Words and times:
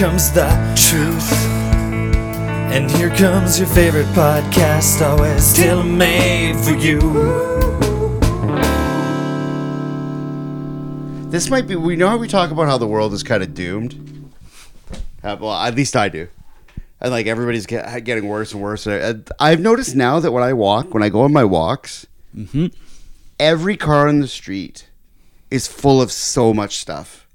here 0.00 0.08
comes 0.08 0.30
the 0.32 0.48
truth. 0.76 1.32
And 2.72 2.90
here 2.92 3.10
comes 3.10 3.58
your 3.58 3.68
favorite 3.68 4.06
podcast, 4.08 5.02
always 5.06 5.52
tailor 5.54 5.84
made 5.84 6.56
for 6.56 6.72
you. 6.74 7.00
This 11.30 11.48
might 11.48 11.66
be. 11.66 11.76
We 11.76 11.96
know 11.96 12.08
how 12.08 12.18
we 12.18 12.28
talk 12.28 12.50
about 12.50 12.66
how 12.66 12.76
the 12.78 12.86
world 12.86 13.12
is 13.14 13.22
kind 13.22 13.42
of 13.42 13.54
doomed. 13.54 14.30
Uh, 15.22 15.36
well, 15.40 15.52
at 15.52 15.74
least 15.74 15.96
I 15.96 16.08
do. 16.08 16.28
And 17.00 17.10
like 17.10 17.26
everybody's 17.26 17.66
get, 17.66 18.04
getting 18.04 18.28
worse 18.28 18.52
and 18.52 18.62
worse. 18.62 18.86
And 18.86 19.28
I- 19.40 19.50
I've 19.50 19.60
noticed 19.60 19.94
now 19.96 20.20
that 20.20 20.30
when 20.32 20.42
I 20.42 20.52
walk, 20.52 20.92
when 20.94 21.02
I 21.02 21.08
go 21.08 21.22
on 21.22 21.32
my 21.32 21.44
walks, 21.44 22.06
every 23.40 23.76
car 23.76 24.08
on 24.08 24.20
the 24.20 24.28
street 24.28 24.88
is 25.50 25.66
full 25.66 26.00
of 26.02 26.12
so 26.12 26.52
much 26.54 26.76
stuff. 26.76 27.26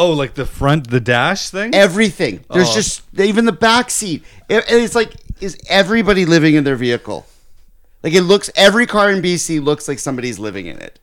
Oh, 0.00 0.12
like 0.12 0.34
the 0.34 0.46
front, 0.46 0.88
the 0.90 1.00
dash 1.00 1.50
thing. 1.50 1.74
Everything. 1.74 2.44
There's 2.52 2.70
Oh. 2.70 2.74
just 2.74 3.02
even 3.18 3.44
the 3.44 3.52
back 3.52 3.90
seat. 3.90 4.24
It- 4.48 4.64
it's 4.68 4.94
like 4.94 5.12
is 5.40 5.56
everybody 5.68 6.24
living 6.24 6.54
in 6.54 6.64
their 6.64 6.76
vehicle? 6.76 7.26
Like 8.02 8.14
it 8.14 8.22
looks. 8.22 8.50
Every 8.56 8.86
car 8.86 9.10
in 9.10 9.20
BC 9.22 9.60
looks 9.62 9.86
like 9.88 9.98
somebody's 9.98 10.38
living 10.38 10.66
in 10.66 10.78
it, 10.78 10.98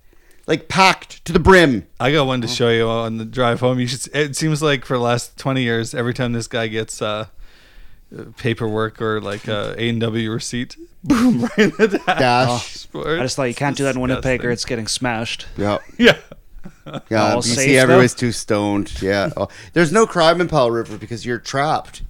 like 0.47 0.67
packed 0.67 1.23
to 1.25 1.31
the 1.33 1.39
brim. 1.39 1.85
I 1.99 2.11
got 2.11 2.25
one 2.27 2.41
to 2.41 2.47
show 2.47 2.69
you 2.69 2.87
on 2.87 3.17
the 3.17 3.25
drive 3.25 3.59
home. 3.59 3.79
You 3.79 3.87
should. 3.87 4.07
It 4.15 4.35
seems 4.35 4.61
like 4.63 4.83
for 4.85 4.97
the 4.97 5.03
last 5.03 5.37
twenty 5.37 5.61
years, 5.63 5.93
every 5.93 6.13
time 6.15 6.33
this 6.33 6.47
guy 6.47 6.65
gets 6.67 6.99
uh, 7.01 7.27
paperwork 8.37 9.01
or 9.01 9.21
like 9.21 9.47
a 9.47 9.75
A 9.77 9.89
and 9.89 10.01
W 10.01 10.31
receipt, 10.31 10.75
boom, 11.03 11.41
right 11.43 11.59
in 11.59 11.69
the 11.77 12.01
dash. 12.05 12.19
Dash. 12.19 12.73
Sport. 12.73 13.19
I 13.19 13.23
just 13.23 13.35
thought 13.35 13.43
you 13.43 13.53
can't 13.55 13.77
do 13.77 13.83
that 13.83 13.95
in 13.95 14.01
Winnipeg 14.01 14.43
or 14.43 14.49
it's 14.51 14.65
getting 14.65 14.87
smashed. 14.87 15.45
Yeah. 15.57 15.77
yeah. 15.97 16.17
Yeah, 17.09 17.33
All 17.33 17.41
BC, 17.41 17.55
safe, 17.55 17.77
everybody's 17.77 18.13
though? 18.13 18.19
too 18.19 18.31
stoned. 18.31 19.01
Yeah, 19.01 19.29
Oh, 19.37 19.47
there's 19.73 19.91
no 19.91 20.05
crime 20.07 20.41
in 20.41 20.47
Powell 20.47 20.71
River 20.71 20.97
because 20.97 21.25
you're 21.25 21.39
trapped. 21.39 22.03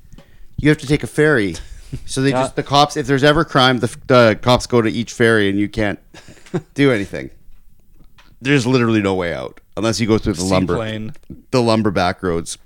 You 0.58 0.70
have 0.70 0.78
to 0.80 0.88
take 0.88 1.04
a 1.04 1.08
ferry. 1.08 1.56
So 2.06 2.22
they 2.22 2.30
Yeah. 2.32 2.44
just 2.44 2.56
the 2.56 2.64
cops. 2.64 2.98
If 2.98 3.08
there's 3.08 3.24
ever 3.24 3.46
crime, 3.46 3.80
the, 3.80 3.96
the 4.08 4.38
cops 4.42 4.66
go 4.68 4.82
to 4.82 4.90
each 4.90 5.14
ferry, 5.14 5.50
and 5.50 5.60
you 5.60 5.70
can't 5.70 6.00
do 6.74 6.92
anything. 6.92 7.30
There's 8.42 8.66
literally 8.68 9.02
no 9.02 9.14
way 9.16 9.34
out 9.34 9.60
unless 9.78 10.00
you 10.00 10.08
go 10.08 10.18
through 10.18 10.34
the 10.34 10.44
lumber, 10.44 10.74
Seaplane. 10.76 11.14
the 11.52 11.62
lumber 11.62 11.92
back 11.92 12.22
roads. 12.24 12.58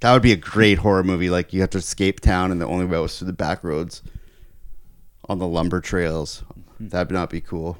That 0.00 0.12
would 0.12 0.22
be 0.22 0.32
a 0.32 0.36
great 0.36 0.78
horror 0.78 1.02
movie. 1.02 1.30
Like 1.30 1.52
you 1.52 1.60
have 1.62 1.70
to 1.70 1.78
escape 1.78 2.20
town, 2.20 2.52
and 2.52 2.60
the 2.60 2.66
only 2.66 2.84
way 2.84 2.98
was 2.98 3.18
through 3.18 3.26
the 3.26 3.32
back 3.32 3.64
roads 3.64 4.02
on 5.28 5.38
the 5.38 5.46
lumber 5.46 5.80
trails. 5.80 6.44
Hmm. 6.78 6.88
That'd 6.88 7.12
not 7.12 7.30
be 7.30 7.40
cool. 7.40 7.78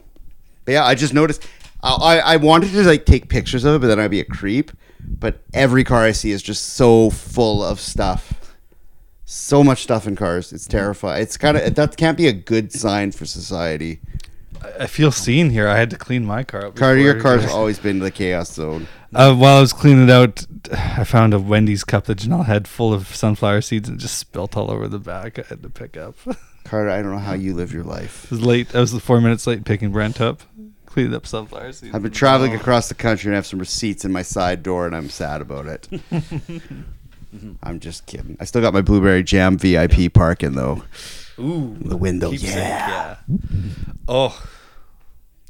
But 0.65 0.73
yeah, 0.73 0.85
I 0.85 0.95
just 0.95 1.13
noticed. 1.15 1.47
I, 1.87 2.17
I 2.17 2.17
I 2.35 2.37
wanted 2.37 2.73
to 2.73 2.83
like 2.83 3.07
take 3.07 3.29
pictures 3.29 3.65
of 3.65 3.75
it, 3.77 3.79
but 3.81 3.87
then 3.89 4.01
I'd 4.01 4.11
be 4.11 4.21
a 4.21 4.25
creep. 4.25 4.73
But 5.09 5.41
every 5.55 5.85
car 5.85 6.03
I 6.03 6.13
see 6.13 6.33
is 6.33 6.43
just 6.43 6.71
so 6.75 7.11
full 7.11 7.63
of 7.65 7.79
stuff. 7.81 8.33
So 9.25 9.65
much 9.65 9.83
stuff 9.83 10.07
in 10.07 10.15
cars. 10.17 10.53
It's 10.53 10.67
terrifying. 10.67 11.23
It's 11.23 11.37
kind 11.37 11.57
of 11.57 11.75
that 11.75 11.97
can't 11.97 12.17
be 12.17 12.27
a 12.29 12.33
good 12.33 12.73
sign 12.73 13.13
for 13.13 13.25
society. 13.27 14.01
I- 14.63 14.85
I 14.85 14.87
feel 14.87 15.13
seen 15.13 15.51
here. 15.51 15.69
I 15.69 15.77
had 15.77 15.91
to 15.91 15.97
clean 15.97 16.25
my 16.25 16.43
car. 16.43 16.67
Up 16.67 16.77
Carter, 16.77 17.01
your 17.01 17.15
before- 17.15 17.39
car's 17.39 17.51
always 17.53 17.79
been 17.79 17.99
the 18.01 18.11
chaos 18.11 18.53
zone. 18.53 18.87
Uh, 19.15 19.35
while 19.35 19.57
I 19.59 19.61
was 19.61 19.73
cleaning 19.73 20.05
it 20.05 20.11
out, 20.11 20.45
I 20.73 21.05
found 21.05 21.33
a 21.35 21.39
Wendy's 21.41 21.85
cup 21.85 22.05
that 22.07 22.19
Janelle 22.19 22.45
had 22.47 22.67
full 22.69 22.93
of 22.93 23.15
sunflower 23.15 23.61
seeds 23.63 23.89
and 23.89 23.99
just 23.99 24.19
spilt 24.19 24.57
all 24.57 24.71
over 24.71 24.89
the 24.89 24.99
back. 24.99 25.39
I 25.39 25.43
had 25.49 25.63
to 25.63 25.71
pick 25.71 25.97
up. 25.97 26.17
it 26.27 26.37
Carter, 26.65 26.91
I 26.91 27.01
don't 27.03 27.13
know 27.13 27.19
how 27.19 27.35
you 27.35 27.55
live 27.55 27.73
your 27.73 27.85
life. 27.85 28.31
was 28.31 28.41
late. 28.43 28.75
I 28.75 28.81
was 28.81 28.93
four 29.01 29.21
minutes 29.21 29.47
late 29.47 29.65
picking 29.65 29.91
Brent 29.93 30.21
up, 30.21 30.43
cleaning 30.97 31.15
up 31.15 31.27
sunflower 31.27 31.73
seeds. 31.73 31.95
I've 31.95 32.03
been 32.03 32.11
traveling 32.11 32.53
oh. 32.53 32.57
across 32.57 32.89
the 32.89 32.95
country 32.95 33.29
and 33.29 33.35
I 33.35 33.37
have 33.37 33.45
some 33.47 33.59
receipts 33.59 34.07
in 34.07 34.13
my 34.13 34.23
side 34.23 34.63
door, 34.63 34.87
and 34.87 34.97
I'm 34.97 35.11
sad 35.11 35.43
about 35.43 35.67
it. 35.67 35.89
I'm 37.63 37.81
just 37.81 38.07
kidding. 38.07 38.39
I 38.41 38.47
still 38.47 38.63
got 38.63 38.73
my 38.73 38.81
blueberry 38.81 39.23
jam 39.23 39.59
VIP 39.59 40.11
parking 40.15 40.53
though. 40.53 40.85
Ooh, 41.39 41.77
The 41.83 41.99
window, 41.99 42.31
keepsake, 42.31 42.55
yeah. 42.55 43.17
yeah. 43.29 43.37
Oh, 44.09 44.43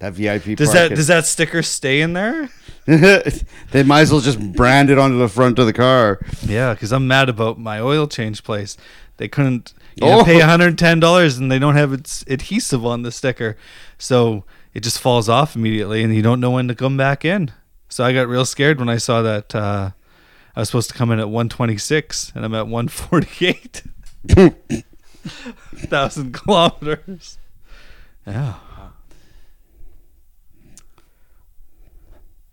That 0.00 0.14
VIP. 0.14 0.56
does 0.56 0.72
that 0.72 0.88
does 0.88 1.06
that 1.06 1.26
sticker 1.26 1.62
stay 1.62 2.00
in 2.00 2.12
there? 2.14 2.48
they 2.86 3.84
might 3.84 4.00
as 4.00 4.10
well 4.10 4.20
just 4.20 4.40
brand 4.52 4.90
it 4.90 4.98
onto 4.98 5.16
the 5.16 5.28
front 5.28 5.60
of 5.60 5.66
the 5.66 5.72
car. 5.72 6.18
Yeah, 6.42 6.74
because 6.74 6.92
I'm 6.92 7.06
mad 7.06 7.28
about 7.28 7.56
my 7.56 7.78
oil 7.78 8.08
change 8.08 8.42
place. 8.42 8.76
They 9.18 9.28
couldn't 9.28 9.74
you 9.94 10.08
Oh. 10.08 10.18
know, 10.18 10.24
pay 10.24 10.40
$110 10.40 11.38
and 11.38 11.52
they 11.52 11.60
don't 11.60 11.76
have 11.76 11.92
its 11.92 12.24
adhesive 12.26 12.84
on 12.84 13.02
the 13.02 13.12
sticker. 13.12 13.56
So 13.96 14.44
it 14.76 14.82
just 14.82 14.98
falls 14.98 15.26
off 15.26 15.56
immediately 15.56 16.02
and 16.02 16.14
you 16.14 16.20
don't 16.20 16.38
know 16.38 16.50
when 16.50 16.68
to 16.68 16.74
come 16.74 16.98
back 16.98 17.24
in. 17.24 17.50
So 17.88 18.04
I 18.04 18.12
got 18.12 18.28
real 18.28 18.44
scared 18.44 18.78
when 18.78 18.90
I 18.90 18.98
saw 18.98 19.22
that 19.22 19.54
uh, 19.54 19.92
I 20.54 20.60
was 20.60 20.68
supposed 20.68 20.90
to 20.90 20.94
come 20.94 21.10
in 21.10 21.18
at 21.18 21.30
126 21.30 22.32
and 22.34 22.44
I'm 22.44 22.54
at 22.54 22.68
148. 22.68 23.82
Thousand 25.88 26.34
kilometers. 26.34 27.38
Yeah. 28.26 28.56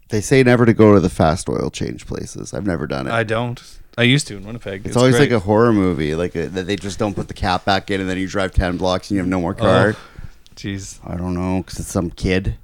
They 0.08 0.22
say 0.22 0.44
never 0.44 0.66
to 0.66 0.74
go 0.74 0.94
to 0.94 1.02
the 1.02 1.10
fast 1.10 1.50
oil 1.50 1.70
change 1.70 2.08
places. 2.08 2.54
I've 2.54 2.66
never 2.66 2.88
done 2.88 3.08
it. 3.08 3.12
I 3.12 3.24
don't. 3.24 3.62
I 3.98 4.04
used 4.04 4.28
to 4.28 4.38
in 4.38 4.46
Winnipeg. 4.46 4.86
it's, 4.86 4.96
always 4.96 5.20
like 5.20 5.32
a 5.32 5.40
horror 5.40 5.74
movie, 5.74 6.16
like 6.16 6.36
a, 6.36 6.48
that 6.48 6.68
they 6.68 6.78
just 6.78 7.00
don't 7.00 7.16
put 7.16 7.28
the 7.28 7.34
cap 7.34 7.66
back 7.66 7.92
in, 7.92 8.00
and 8.00 8.10
then 8.10 8.18
you 8.18 8.28
drive 8.28 8.54
ten 8.54 8.78
blocks 8.78 9.10
and 9.10 9.16
you 9.16 9.20
have 9.20 9.28
no 9.28 9.42
more 9.42 9.54
car. 9.54 9.90
Oh, 9.90 10.13
Jeez. 10.56 11.00
I 11.06 11.16
don't 11.18 11.34
know, 11.34 11.62
because 11.64 11.80
it's 11.80 11.92
some 11.92 12.10
kid. 12.12 12.58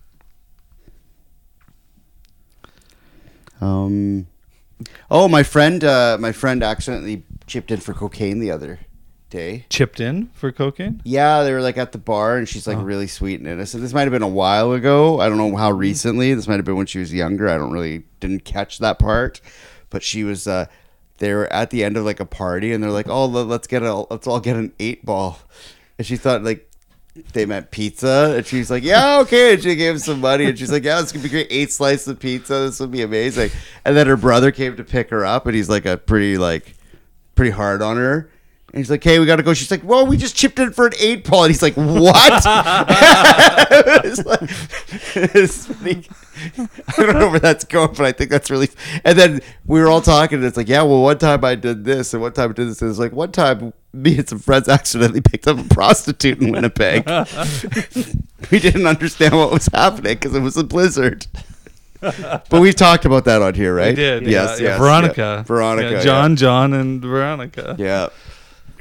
Um. 3.62 4.28
Oh, 5.12 5.28
my 5.28 5.44
friend. 5.44 5.84
Uh, 5.84 6.18
my 6.20 6.32
friend 6.32 6.64
accidentally 6.64 7.24
chipped 7.48 7.72
in 7.72 7.80
for 7.80 7.94
cocaine 7.94 8.40
the 8.40 8.52
other 8.52 8.80
day. 9.30 9.66
Chipped 9.70 10.00
in 10.00 10.28
for 10.34 10.52
cocaine? 10.52 11.02
Yeah, 11.04 11.44
they 11.44 11.52
were 11.52 11.62
like 11.62 11.78
at 11.78 11.92
the 11.92 11.98
bar, 11.98 12.38
and 12.38 12.48
she's 12.48 12.66
like 12.68 12.78
Oh. 12.78 12.84
really 12.84 13.08
sweet 13.08 13.40
and 13.40 13.48
innocent. 13.50 13.84
This 13.84 13.94
might 13.94 14.04
have 14.04 14.12
been 14.12 14.22
a 14.22 14.28
while 14.28 14.72
ago. 14.72 15.20
I 15.20 15.28
don't 15.28 15.38
know 15.38 15.56
how 15.58 15.72
recently. 15.72 16.34
This 16.34 16.48
might 16.48 16.56
have 16.56 16.66
been 16.66 16.78
when 16.78 16.86
she 16.86 17.00
was 17.00 17.14
younger. 17.14 17.50
I 17.50 17.58
don't 17.58 17.72
really 17.72 18.04
didn't 18.22 18.46
catch 18.46 18.80
that 18.80 18.98
part, 19.00 19.42
but 19.90 20.04
she 20.04 20.24
was. 20.24 20.48
Uh, 20.48 20.68
they 21.18 21.34
were 21.34 21.52
at 21.52 21.70
the 21.70 21.84
end 21.84 21.98
of 21.98 22.06
like 22.06 22.22
a 22.22 22.26
party, 22.26 22.72
and 22.72 22.82
they're 22.82 22.92
like, 22.92 23.10
"Oh, 23.10 23.26
let- 23.26 23.48
let's 23.48 23.68
get 23.68 23.84
a 23.84 23.94
let's 24.10 24.26
all 24.26 24.40
get 24.40 24.56
an 24.56 24.72
eight 24.80 25.04
ball," 25.06 25.40
and 25.98 26.08
she 26.08 26.16
thought 26.16 26.44
like. 26.44 26.69
They 27.34 27.46
meant 27.46 27.72
pizza, 27.72 28.34
and 28.38 28.46
she's 28.46 28.70
like, 28.72 28.84
"Yeah, 28.84 29.20
okay." 29.20 29.54
And 29.54 29.64
she 29.64 29.76
gave 29.76 29.94
him 29.94 30.00
some 30.00 30.20
money, 30.20 30.46
and 30.46 30.58
she's 30.58 30.72
like, 30.72 30.84
"Yeah, 30.84 31.02
this 31.02 31.12
could 31.12 31.24
be 31.24 31.30
great. 31.30 31.48
Eight 31.50 31.72
slices 31.72 32.08
of 32.08 32.20
pizza. 32.20 32.54
This 32.54 32.80
would 32.80 32.92
be 32.92 33.02
amazing." 33.02 33.52
And 33.86 33.96
then 33.96 34.08
her 34.08 34.18
brother 34.18 34.52
came 34.52 34.76
to 34.78 34.84
pick 34.84 35.10
her 35.10 35.26
up, 35.26 35.46
and 35.46 35.56
he's 35.56 35.70
like 35.70 35.86
a 35.86 35.98
pretty 35.98 36.38
like 36.38 36.76
pretty 37.36 37.52
hard 37.52 37.82
on 37.82 37.98
her. 37.98 38.30
And 38.72 38.78
he's 38.78 38.92
like, 38.92 39.04
"Hey, 39.04 39.18
we 39.20 39.26
got 39.26 39.38
to 39.38 39.44
go." 39.44 39.54
She's 39.54 39.72
like, 39.72 39.84
"Well, 39.84 40.06
we 40.06 40.16
just 40.16 40.36
chipped 40.36 40.60
in 40.60 40.72
for 40.74 40.86
an 40.88 40.94
eight 41.00 41.28
ball." 41.28 41.44
And 41.44 41.52
he's 41.52 41.62
like, 41.64 41.74
"What?" 41.74 42.44
it's 44.06 44.26
like, 44.26 44.42
it's 45.16 45.66
funny. 45.68 46.06
I 46.98 47.02
don't 47.02 47.20
know 47.20 47.30
where 47.30 47.40
that's 47.40 47.66
going, 47.66 47.94
but 47.96 48.02
I 48.06 48.12
think 48.12 48.30
that's 48.30 48.52
really. 48.52 48.70
And 49.04 49.18
then 49.18 49.42
we 49.66 49.80
were 49.80 49.88
all 49.88 50.02
talking, 50.02 50.38
and 50.38 50.46
it's 50.46 50.58
like, 50.58 50.68
"Yeah, 50.70 50.84
well, 50.84 51.02
one 51.02 51.18
time 51.18 51.44
I 51.44 51.56
did 51.56 51.84
this, 51.84 52.14
and 52.14 52.22
one 52.22 52.34
time 52.34 52.52
I 52.52 52.54
did 52.54 52.68
this." 52.68 52.82
And 52.82 52.92
it's 52.92 53.00
like 53.00 53.12
one 53.12 53.32
time 53.32 53.74
me 53.92 54.18
and 54.20 54.30
some 54.30 54.40
friends 54.40 54.70
accidentally 54.70 55.22
picked 55.22 55.48
up 55.48 55.58
a 55.58 55.64
prostitute 55.74 56.40
in 56.40 56.52
Winnipeg. 56.52 57.06
we 58.52 58.60
didn't 58.60 58.86
understand 58.86 59.36
what 59.36 59.52
was 59.52 59.68
happening 59.74 60.14
because 60.14 60.36
it 60.36 60.42
was 60.42 60.58
a 60.58 60.64
blizzard. 60.64 61.26
But 62.02 62.62
we've 62.62 62.76
talked 62.76 63.06
about 63.06 63.26
that 63.26 63.42
on 63.42 63.56
here, 63.56 63.76
right? 63.76 63.90
I 63.90 63.94
did. 63.94 64.28
Yes, 64.28 64.60
yeah, 64.60 64.70
yeah. 64.70 64.78
Veronica. 64.78 65.22
yeah. 65.22 65.44
Veronica. 65.44 65.92
Yeah, 65.92 66.02
John, 66.02 66.36
John, 66.36 66.74
and 66.74 67.02
Veronica. 67.02 67.76
Yeah. 67.78 68.10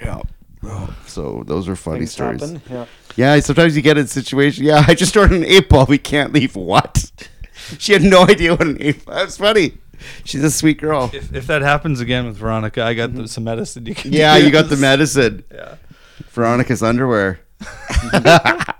Yeah. 0.01 0.23
Oh, 0.65 0.95
So 1.07 1.43
those 1.47 1.69
are 1.69 1.77
funny 1.77 2.01
Things 2.01 2.13
stories. 2.13 2.41
happen. 2.41 2.63
Yeah. 2.71 2.87
Yeah, 3.17 3.41
sometimes 3.41 3.75
you 3.77 3.83
get 3.83 3.97
in 3.99 4.05
a 4.05 4.09
situation. 4.09 4.65
Yeah, 4.65 4.85
I 4.87 4.95
just 4.95 5.17
ordered 5.17 5.37
an 5.39 5.45
eight 5.45 5.69
ball. 5.69 5.87
We 5.87 5.99
can't 5.99 6.33
leave. 6.33 6.57
What? 6.57 7.11
She 7.79 7.93
had 7.93 8.03
no 8.03 8.23
idea 8.23 8.53
what 8.53 8.63
an 8.67 8.79
eight 8.81 9.05
ball. 9.05 9.17
That's 9.17 9.37
funny. 9.37 9.77
She's 10.25 10.43
a 10.43 10.51
sweet 10.51 10.81
girl. 10.81 11.11
If, 11.13 11.35
if 11.35 11.47
that 11.49 11.61
happens 11.61 12.01
again 12.01 12.25
with 12.25 12.37
Veronica, 12.37 12.83
I 12.83 12.95
got 12.95 13.13
the, 13.15 13.29
some 13.29 13.45
medicine 13.45 13.85
you 13.85 13.95
can. 13.95 14.11
Mm-hmm. 14.11 14.19
Yeah, 14.21 14.37
you 14.39 14.51
got 14.51 14.71
the 14.71 14.77
medicine. 14.77 15.45
Yeah. 15.53 15.75
Veronica's 16.31 16.83
underwear. 16.83 17.41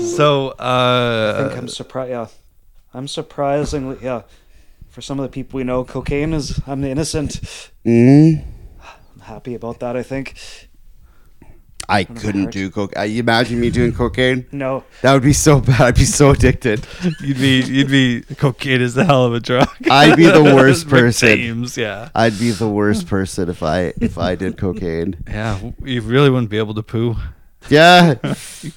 So, 0.00 0.54
I 0.58 1.34
think 1.36 1.52
uh, 1.52 1.56
I'm 1.58 1.68
surprised. 1.68 2.10
Yeah, 2.10 2.26
I'm 2.94 3.08
surprisingly 3.08 3.98
yeah. 4.02 4.22
For 4.88 5.00
some 5.02 5.20
of 5.20 5.22
the 5.24 5.28
people 5.32 5.58
we 5.58 5.64
know, 5.64 5.84
cocaine 5.84 6.32
is. 6.32 6.60
I'm 6.66 6.80
the 6.80 6.88
innocent. 6.90 7.40
Mm. 7.84 8.44
I'm 9.40 9.44
happy 9.44 9.54
about 9.54 9.80
that. 9.80 9.96
I 9.96 10.02
think. 10.02 10.34
I 11.88 12.04
couldn't 12.04 12.50
do 12.52 12.70
cocaine. 12.70 13.10
You 13.10 13.18
imagine 13.20 13.58
me 13.58 13.70
doing 13.70 13.92
cocaine. 13.92 14.46
No, 14.52 14.84
That 15.02 15.14
would 15.14 15.22
be 15.24 15.32
so 15.32 15.60
bad. 15.60 15.80
I'd 15.80 15.94
be 15.96 16.04
so 16.04 16.30
addicted. 16.30 16.86
you'd 17.20 17.38
be 17.38 17.62
you'd 17.62 17.88
be 17.88 18.22
cocaine 18.36 18.80
is 18.82 18.94
the 18.94 19.04
hell 19.04 19.24
of 19.24 19.32
a 19.34 19.40
drug. 19.40 19.68
I'd 19.90 20.14
be 20.16 20.26
the 20.26 20.42
worst 20.56 20.88
person. 20.88 21.28
James, 21.30 21.76
yeah. 21.78 22.10
I'd 22.14 22.38
be 22.38 22.50
the 22.50 22.68
worst 22.68 23.06
person 23.08 23.48
if 23.48 23.62
I 23.62 23.92
if 24.00 24.18
I 24.18 24.34
did 24.36 24.56
cocaine. 24.58 25.16
Yeah, 25.26 25.58
you 25.82 26.02
really 26.02 26.28
wouldn't 26.30 26.50
be 26.50 26.58
able 26.58 26.74
to 26.74 26.82
poo. 26.82 27.16
Yeah, 27.68 28.14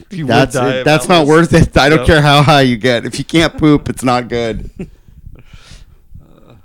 You 0.09 0.25
would 0.25 0.33
that's 0.33 0.56
die 0.56 0.77
it. 0.80 0.83
that's 0.86 1.06
that 1.07 1.13
not 1.13 1.27
was- 1.27 1.51
worth 1.51 1.54
it. 1.54 1.77
I 1.77 1.89
don't 1.89 2.00
Yep. 2.00 2.07
care 2.07 2.21
how 2.21 2.42
high 2.42 2.62
you 2.62 2.77
get. 2.77 3.06
If 3.06 3.19
you 3.19 3.25
can't 3.25 3.56
poop, 3.57 3.89
it's 3.89 4.04
not 4.04 4.27
good. 4.30 4.69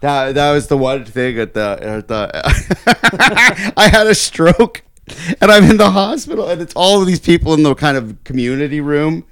That 0.00 0.35
that 0.37 0.53
was 0.53 0.69
the 0.69 0.79
one 0.79 1.05
thing 1.05 1.39
at 1.39 1.55
the 1.55 1.79
at 1.81 2.09
the. 2.09 2.31
I 3.77 3.89
had 3.89 4.06
a 4.06 4.15
stroke, 4.15 4.83
and 5.41 5.50
I'm 5.50 5.65
in 5.65 5.77
the 5.77 5.91
hospital, 5.91 6.49
and 6.49 6.62
it's 6.62 6.75
all 6.75 7.00
of 7.00 7.06
these 7.06 7.21
people 7.21 7.55
in 7.55 7.62
the 7.65 7.75
kind 7.75 7.97
of 7.97 8.23
community 8.25 8.81
room. 8.81 9.25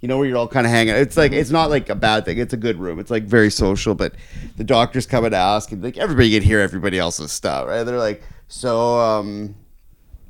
You 0.00 0.08
know 0.08 0.18
where 0.18 0.26
you're 0.26 0.36
all 0.36 0.48
kind 0.48 0.66
of 0.66 0.72
hanging. 0.72 0.94
It's 0.94 1.16
like 1.16 1.32
it's 1.32 1.50
not 1.50 1.70
like 1.70 1.88
a 1.88 1.94
bad 1.94 2.24
thing. 2.24 2.38
It's 2.38 2.52
a 2.52 2.56
good 2.56 2.78
room. 2.78 2.98
It's 2.98 3.10
like 3.10 3.24
very 3.24 3.50
social. 3.50 3.94
But 3.94 4.14
the 4.56 4.64
doctors 4.64 5.06
come 5.06 5.24
and 5.24 5.34
ask, 5.34 5.70
and 5.70 5.82
like 5.82 5.96
everybody 5.96 6.32
can 6.32 6.42
hear 6.42 6.60
everybody 6.60 6.98
else's 6.98 7.30
stuff, 7.30 7.68
right? 7.68 7.84
They're 7.84 7.98
like, 7.98 8.22
so 8.48 8.98
um, 8.98 9.54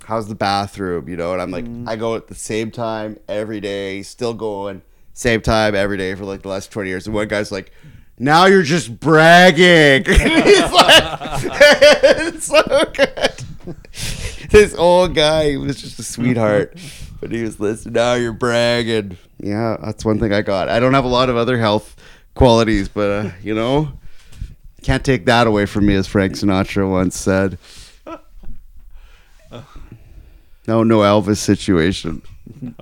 how's 0.05 0.29
the 0.29 0.35
bathroom? 0.35 1.09
You 1.09 1.17
know, 1.17 1.33
and 1.33 1.41
I'm 1.41 1.51
like, 1.51 1.67
I 1.87 1.97
go 1.97 2.15
at 2.15 2.29
the 2.29 2.35
same 2.35 2.71
time 2.71 3.19
every 3.29 3.61
day, 3.61 4.03
still 4.03 4.35
going, 4.35 4.83
same 5.15 5.41
time 5.41 5.75
every 5.75 5.97
day 5.97 6.15
for 6.15 6.25
like 6.25 6.43
the 6.43 6.49
last 6.49 6.71
20 6.73 6.89
years. 6.89 7.07
And 7.07 7.15
one 7.15 7.29
guy's 7.29 7.53
like, 7.53 7.73
now 8.19 8.47
you're 8.47 8.63
just 8.63 8.99
bragging. 9.01 10.05
He's 10.13 10.73
like, 10.73 11.19
it's 12.05 12.47
so 12.47 12.63
good. 12.95 13.35
This 14.51 14.75
old 14.75 15.15
guy 15.15 15.51
he 15.51 15.57
was 15.57 15.81
just 15.81 15.99
a 15.99 16.03
sweetheart, 16.03 16.77
but 17.21 17.31
he 17.31 17.43
was 17.43 17.61
listening. 17.61 17.95
Now 17.95 18.15
you're 18.15 18.33
bragging. 18.33 19.19
Yeah, 19.39 19.77
that's 19.83 20.05
one 20.05 20.19
thing 20.19 20.33
I 20.33 20.43
got. 20.43 20.69
I 20.69 20.81
don't 20.81 20.95
have 20.95 21.05
a 21.05 21.09
lot 21.09 21.29
of 21.29 21.37
other 21.37 21.59
health 21.59 21.97
qualities, 22.35 22.89
but 22.89 23.11
uh, 23.11 23.31
you 23.43 23.55
know, 23.55 23.93
can't 24.83 25.05
take 25.05 25.27
that 25.27 25.47
away 25.47 25.67
from 25.67 25.87
me, 25.87 25.95
as 25.95 26.07
Frank 26.07 26.33
Sinatra 26.35 26.91
once 26.91 27.17
said. 27.17 27.59
No, 30.67 30.83
no 30.83 30.99
Elvis 30.99 31.39
situation. 31.39 32.21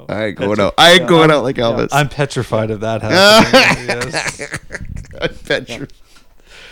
I 0.09 0.27
ain't 0.27 0.37
going 0.39 0.59
out. 0.59 0.75
I 0.77 0.93
ain't 0.95 1.07
going 1.07 1.31
out 1.31 1.45
like 1.45 1.55
Elvis. 1.57 1.89
I'm 1.93 2.09
petrified 2.09 2.71
of 2.73 2.81
that 2.81 3.01
happening. 3.03 4.11
yes. 4.13 4.59
I 5.21 5.29
bet 5.29 5.69
you. 5.69 5.89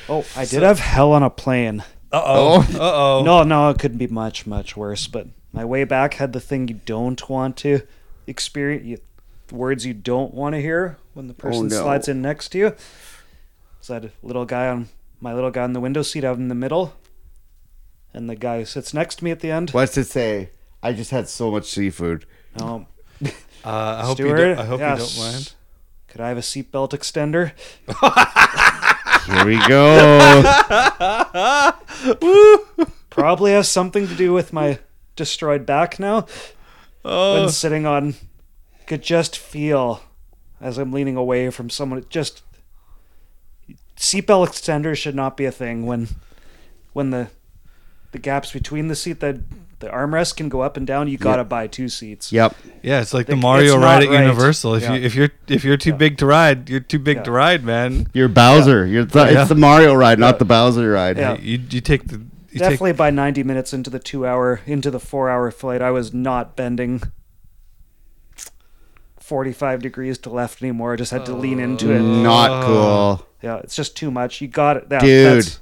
Oh, 0.09 0.25
I 0.37 0.45
did 0.45 0.63
have 0.63 0.79
hell 0.79 1.13
on 1.13 1.23
a 1.23 1.31
plane. 1.31 1.81
Uh 2.13 2.23
oh. 2.25 2.61
Uh 2.75 2.79
oh. 2.79 3.23
No, 3.25 3.43
no, 3.43 3.71
it 3.71 3.79
couldn't 3.79 3.99
be 3.99 4.07
much, 4.07 4.47
much 4.47 4.77
worse. 4.77 5.07
But 5.07 5.29
my 5.53 5.65
way 5.65 5.85
back 5.85 6.15
had 6.15 6.33
the 6.33 6.41
thing 6.41 6.69
you 6.69 6.81
don't 6.85 7.29
want 7.29 7.57
to 7.59 7.83
experience, 8.27 8.85
you, 8.85 8.99
words 9.51 9.85
you 9.87 9.95
don't 9.95 10.35
want 10.35 10.55
to 10.55 10.61
hear 10.61 10.99
when 11.15 11.29
the 11.29 11.35
person 11.35 11.69
no. 11.69 11.77
slides 11.77 12.09
in 12.09 12.23
next 12.23 12.51
to 12.51 12.59
you. 12.59 12.75
So 13.81 13.95
I 13.95 13.97
had 13.97 14.05
a 14.07 14.11
little 14.23 14.45
guy 14.45 14.69
on 14.69 14.89
my 15.21 15.35
little 15.35 15.51
guy 15.51 15.65
in 15.65 15.73
the 15.73 15.81
window 15.81 16.03
seat 16.03 16.25
out 16.25 16.37
in 16.37 16.49
the 16.49 16.55
middle, 16.55 16.95
and 18.13 18.29
the 18.29 18.37
guy 18.37 18.61
who 18.61 18.65
sits 18.65 18.95
next 18.95 19.17
to 19.17 19.25
me 19.25 19.31
at 19.31 19.41
the 19.41 19.51
end. 19.51 19.71
What's 19.71 19.97
it 19.97 20.05
say? 20.05 20.51
I 20.83 20.93
just 20.93 21.11
had 21.11 21.29
so 21.29 21.51
much 21.51 21.65
seafood. 21.71 22.27
Um, 22.61 22.87
Uh, 23.65 24.01
I 24.03 24.05
hope 24.05 24.19
you 24.19 24.27
Stewart, 24.27 24.39
don't. 24.39 24.59
I 24.59 24.65
hope 24.67 24.81
yes. 24.81 25.17
you 25.17 25.23
don't 25.23 25.33
mind. 25.33 25.53
Could 26.15 26.21
I 26.21 26.29
have 26.29 26.39
a 26.39 26.43
seatbelt 26.43 26.93
extender? 26.93 27.51
Here 29.27 29.45
we 29.45 29.59
go. 29.67 30.13
Probably 33.11 33.51
has 33.51 33.69
something 33.69 34.07
to 34.07 34.15
do 34.15 34.33
with 34.33 34.53
my 34.53 34.79
destroyed 35.17 35.67
back 35.67 35.99
now. 35.99 36.27
Oh. 37.05 37.41
when 37.41 37.49
sitting 37.49 37.85
on 37.85 38.15
could 38.87 39.03
just 39.03 39.37
feel 39.37 40.03
as 40.61 40.79
I'm 40.79 40.93
leaning 40.93 41.17
away 41.17 41.51
from 41.51 41.69
someone 41.69 41.99
it 41.99 42.11
just 42.11 42.43
seatbelt 43.97 44.47
extender 44.47 44.97
should 44.97 45.17
not 45.17 45.37
be 45.37 45.47
a 45.47 45.51
thing 45.51 45.85
when 45.85 46.07
when 46.93 47.11
the 47.11 47.29
the 48.13 48.19
gaps 48.21 48.53
between 48.53 48.87
the 48.87 48.95
seat 48.95 49.19
that 49.19 49.39
the 49.81 49.89
armrest 49.89 50.37
can 50.37 50.49
go 50.49 50.61
up 50.61 50.77
and 50.77 50.87
down 50.87 51.09
you 51.09 51.19
gotta 51.19 51.41
Yep. 51.41 51.49
buy 51.49 51.67
two 51.67 51.89
seats 51.89 52.33
yep. 52.33 52.55
Yeah, 52.83 53.01
it's 53.01 53.13
like 53.15 53.27
the 53.27 53.33
Like, 53.35 53.43
Mario 53.43 53.77
ride 53.79 54.03
at 54.03 54.09
right. 54.09 54.21
Universal. 54.23 54.75
If 54.77 54.83
Yeah. 54.85 54.95
you 54.95 55.03
if 55.05 55.15
you're 55.15 55.31
if 55.49 55.65
you're 55.65 55.77
too 55.77 55.91
Yeah. 55.91 55.97
big 55.97 56.19
to 56.19 56.27
ride, 56.27 56.69
you're 56.71 56.81
too 56.81 56.99
big 56.99 57.19
Yeah. 57.19 57.23
to 57.25 57.31
ride, 57.33 57.65
man. 57.65 58.07
You're 58.13 58.29
Bowser. 58.29 58.87
You're 58.87 59.05
th- 59.07 59.33
Yeah. 59.33 59.41
It's 59.41 59.49
the 59.49 59.55
Mario 59.55 59.95
ride, 59.95 60.19
not 60.19 60.39
the 60.39 60.45
Bowser 60.45 60.91
ride. 60.91 61.17
Yeah. 61.19 61.37
You 61.41 61.61
you 61.71 61.81
take 61.81 62.09
the 62.09 62.21
you 62.51 62.61
definitely 62.61 62.93
by 62.93 63.11
90 63.11 63.43
minutes 63.43 63.73
into 63.73 63.91
the 63.91 63.99
two 63.99 64.25
hour 64.27 64.61
into 64.67 64.89
the 64.91 65.01
four 65.01 65.29
hour 65.29 65.51
flight 65.51 65.83
i 65.83 65.91
was 65.91 66.15
not 66.15 66.55
bending 66.55 67.03
45 69.19 69.83
degrees 69.83 70.19
to 70.19 70.31
left 70.31 70.63
anymore 70.63 70.93
i 70.93 70.97
just 70.97 71.11
had 71.11 71.25
to 71.27 71.35
lean 71.35 71.59
into 71.59 71.91
it 71.93 72.01
Not 72.01 72.51
oh. 72.51 72.67
cool. 72.67 73.27
yeah 73.43 73.57
it's 73.59 73.75
just 73.75 73.97
too 73.97 74.11
much 74.11 74.41
you 74.41 74.49
got 74.49 74.77
it 74.77 74.87
yeah, 74.91 74.99
Dude. 75.01 75.27
that's- 75.27 75.61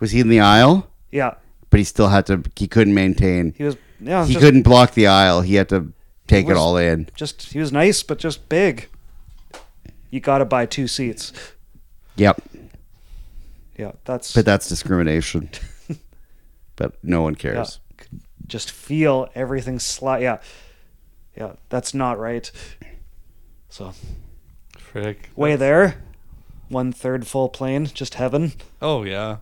Was 0.00 0.10
he 0.10 0.20
in 0.20 0.28
the 0.28 0.40
aisle? 0.40 0.88
yeah 1.12 1.34
But 1.74 1.80
he 1.80 1.84
still 1.84 2.06
had 2.06 2.24
to. 2.26 2.40
He 2.54 2.68
couldn't 2.68 2.94
maintain. 2.94 3.52
he 3.58 3.64
was 3.64 3.76
yeah 3.98 4.24
He 4.24 4.34
just- 4.34 4.44
couldn't 4.44 4.62
block 4.62 4.94
the 4.94 5.08
aisle. 5.08 5.40
He 5.40 5.56
had 5.56 5.68
to 5.70 5.92
take 6.28 6.48
it 6.48 6.56
all 6.56 6.76
in. 6.76 7.08
just 7.16 7.50
he 7.52 7.58
was 7.58 7.72
nice 7.72 8.00
but 8.04 8.16
just 8.20 8.48
big 8.48 8.88
you 10.10 10.20
gotta 10.20 10.44
buy 10.44 10.66
two 10.66 10.86
seats 10.86 11.32
Yep. 12.14 12.40
yeah 13.76 13.90
that's 14.04 14.32
But 14.32 14.44
that's 14.44 14.68
discrimination. 14.68 15.50
but 16.76 16.94
no 17.02 17.22
one 17.22 17.34
yeah, 17.34 17.38
cares. 17.40 17.80
just 18.46 18.70
feel 18.70 19.28
everything 19.34 19.80
slide 19.80 20.22
yeah 20.22 20.38
yeah 21.36 21.54
that's 21.70 21.92
not 21.92 22.20
right 22.20 22.52
so 23.68 23.92
Frick. 24.78 25.30
way 25.34 25.56
there 25.56 25.96
one 26.68 26.92
third 26.92 27.26
full 27.26 27.48
plane 27.48 27.86
just 27.86 28.14
heaven 28.14 28.52
Oh 28.80 29.02
yeah. 29.02 29.38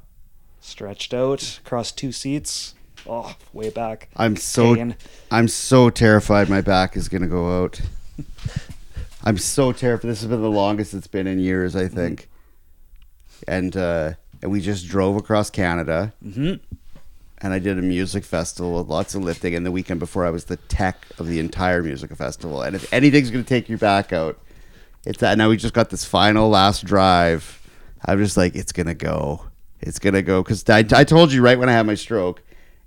Stretched 0.62 1.12
out 1.12 1.58
across 1.64 1.90
two 1.92 2.12
seats 2.12 2.74
oh 3.06 3.34
way 3.52 3.68
back 3.68 4.08
I'm 4.16 4.36
so 4.36 4.74
Pain. 4.76 4.94
I'm 5.30 5.48
so 5.48 5.90
terrified 5.90 6.48
my 6.48 6.60
back 6.60 6.96
is 6.96 7.08
gonna 7.08 7.26
go 7.26 7.62
out. 7.64 7.80
I'm 9.24 9.38
so 9.38 9.72
terrified. 9.72 10.08
This 10.08 10.20
has 10.20 10.28
been 10.30 10.40
the 10.42 10.50
longest 10.50 10.94
it's 10.94 11.06
been 11.06 11.26
in 11.26 11.38
years, 11.38 11.76
I 11.76 11.86
think. 11.88 12.28
And 13.46 13.76
uh, 13.76 14.12
and 14.40 14.50
we 14.50 14.60
just 14.60 14.88
drove 14.88 15.16
across 15.16 15.50
Canada. 15.50 16.12
Mhm. 16.24 16.60
And 17.38 17.52
I 17.52 17.58
did 17.58 17.78
a 17.78 17.82
music 17.82 18.24
festival 18.24 18.74
with 18.78 18.86
lots 18.88 19.14
of 19.16 19.22
lifting. 19.24 19.54
And 19.54 19.66
the 19.66 19.70
weekend 19.72 19.98
before, 20.00 20.24
I 20.26 20.30
was 20.30 20.44
the 20.44 20.56
tech 20.56 21.04
of 21.18 21.26
the 21.26 21.40
entire 21.40 21.82
music 21.82 22.14
festival. 22.16 22.62
And 22.62 22.76
if 22.76 22.92
anything's 22.92 23.30
gonna 23.30 23.42
take 23.44 23.68
your 23.68 23.78
back 23.78 24.12
out, 24.12 24.38
it's 25.06 25.18
that. 25.18 25.38
Now 25.38 25.48
we 25.48 25.56
just 25.56 25.74
got 25.74 25.90
this 25.90 26.04
final 26.04 26.48
last 26.48 26.84
drive. 26.84 27.60
I'm 28.04 28.18
just 28.18 28.36
like, 28.36 28.54
it's 28.54 28.72
gonna 28.72 28.94
go. 28.94 29.44
It's 29.82 29.98
gonna 29.98 30.22
go 30.22 30.42
because 30.42 30.68
I, 30.68 30.84
I 30.94 31.04
told 31.04 31.32
you 31.32 31.42
right 31.42 31.58
when 31.58 31.68
I 31.68 31.72
had 31.72 31.86
my 31.86 31.94
stroke, 31.94 32.42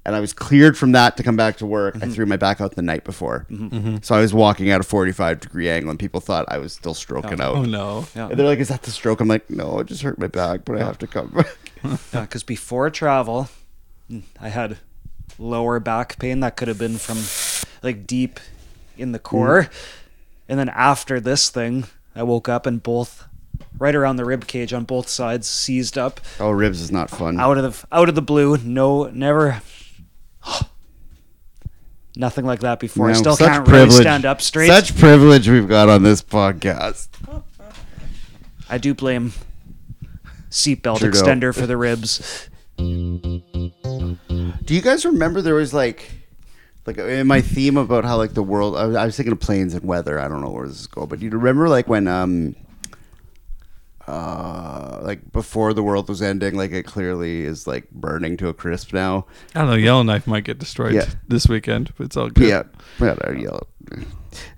and 0.06 0.16
I 0.16 0.20
was 0.20 0.34
cleared 0.34 0.78
from 0.78 0.92
that 0.94 1.18
to 1.18 1.24
come 1.24 1.36
back 1.36 1.58
to 1.58 1.66
work. 1.66 1.96
I 1.96 2.00
mm-hmm. 2.00 2.12
threw 2.12 2.26
my 2.26 2.38
back 2.38 2.62
out 2.62 2.76
the 2.76 2.82
night 2.82 3.04
before, 3.04 3.48
mm-hmm. 3.50 3.76
Mm-hmm. 3.76 3.96
so 4.02 4.16
I 4.16 4.22
was 4.22 4.34
walking 4.34 4.70
at 4.70 4.80
a 4.80 4.84
45 4.84 5.40
degree 5.40 5.70
angle, 5.70 5.90
and 5.90 6.00
people 6.00 6.22
thought 6.22 6.46
I 6.48 6.58
was 6.60 6.74
still 6.74 6.94
stroking 6.94 7.42
oh. 7.42 7.44
out. 7.44 7.56
Oh 7.56 7.64
no. 7.64 8.08
yeah 8.16 8.30
And 8.30 8.40
they're 8.40 8.46
like, 8.46 8.60
"Is 8.60 8.70
that 8.70 8.84
the 8.84 8.92
stroke?" 8.92 9.20
I'm 9.20 9.28
like, 9.28 9.50
"No, 9.50 9.80
it 9.80 9.88
just 9.88 10.04
hurt 10.04 10.20
my 10.20 10.28
back, 10.28 10.64
but 10.64 10.78
I 10.78 10.86
have 10.86 10.98
to 11.00 11.08
come 11.08 11.30
back." 11.30 11.48
Yeah, 12.12 12.22
because 12.22 12.42
before 12.42 12.90
travel, 12.90 13.48
mm, 14.10 14.24
I 14.42 14.50
had 14.50 14.80
lower 15.38 15.80
back 15.80 16.18
pain 16.18 16.40
that 16.40 16.56
could 16.56 16.68
have 16.68 16.80
been 16.80 16.98
from 16.98 17.20
like 17.84 18.08
deep 18.08 18.40
in 18.98 19.12
the 19.12 19.20
core, 19.20 19.70
and 20.50 20.58
then 20.58 20.70
after 20.70 21.20
this 21.20 21.52
thing, 21.52 21.86
I 22.16 22.24
woke 22.24 22.50
up 22.50 22.66
and 22.66 22.82
both 22.82 23.28
right 23.78 23.96
around 23.96 24.16
the 24.16 24.26
rib 24.26 24.48
cage 24.48 24.74
on 24.74 24.84
both 24.84 25.08
sides 25.08 25.48
seized 25.48 25.98
up 25.98 26.22
oh, 26.40 26.52
ribs 26.52 26.82
is 26.82 26.92
not 26.92 27.10
fun. 27.10 27.40
out 27.40 27.58
of 27.58 27.64
the 27.64 27.88
out 27.92 28.10
of 28.10 28.16
the 28.16 28.22
blue. 28.22 28.58
No, 28.58 29.06
never. 29.06 29.62
Nothing 32.18 32.46
like 32.46 32.62
that 32.62 32.80
before. 32.80 33.10
I 33.10 33.14
still 33.14 33.36
can't 33.36 33.68
really 33.68 33.90
stand 33.92 34.26
up 34.26 34.42
straight. 34.42 34.68
Such 34.68 34.98
privilege 34.98 35.50
we've 35.50 35.68
got 35.68 35.90
on 35.90 36.04
this 36.04 36.22
podcast. 36.22 37.10
I 38.70 38.78
do 38.78 38.94
blame 38.94 39.34
seatbelt 40.50 41.00
Trudeau. 41.00 41.20
extender 41.20 41.54
for 41.54 41.68
the 41.68 41.76
ribs. 41.76 42.50
Do 42.78 44.74
you 44.74 44.82
guys 44.82 45.06
remember 45.06 45.42
there 45.42 45.56
was 45.56 45.74
like, 45.74 46.10
like 46.86 46.98
in 46.98 47.28
my 47.28 47.42
theme 47.42 47.76
about 47.76 48.06
how 48.06 48.16
like 48.18 48.34
the 48.34 48.44
world? 48.44 48.78
I 48.78 48.86
was, 48.86 48.96
I 48.96 49.06
was 49.06 49.18
thinking 49.18 49.34
of 49.34 49.40
planes 49.42 49.74
and 49.74 49.84
weather. 49.84 50.18
I 50.18 50.30
don't 50.30 50.42
know 50.42 50.52
where 50.52 50.68
this 50.68 50.80
is 50.80 50.88
going, 50.88 51.10
but 51.10 51.22
you 51.22 51.30
remember 51.30 51.68
like 51.68 51.88
when 51.90 52.08
um, 52.08 52.56
uh, 54.08 55.00
like 55.02 55.32
before 55.32 55.74
the 55.74 55.82
world 55.84 56.08
was 56.10 56.22
ending, 56.22 56.56
like 56.56 56.72
it 56.72 56.84
clearly 56.86 57.44
is 57.44 57.66
like 57.68 57.90
burning 57.92 58.38
to 58.38 58.48
a 58.50 58.54
crisp 58.54 58.94
now. 58.94 59.26
I 59.56 59.60
don't 59.62 59.70
know. 59.70 59.76
Yellowknife 59.76 60.28
might 60.28 60.44
get 60.44 60.60
destroyed 60.60 60.94
Yeah. 60.94 61.06
this 61.28 61.48
weekend, 61.48 61.92
but 61.98 62.06
it's 62.06 62.18
all 62.18 62.30
good. 62.30 62.48
Yeah, 62.48 62.64
well, 63.00 63.18
I 63.24 63.32
yell. 63.32 63.68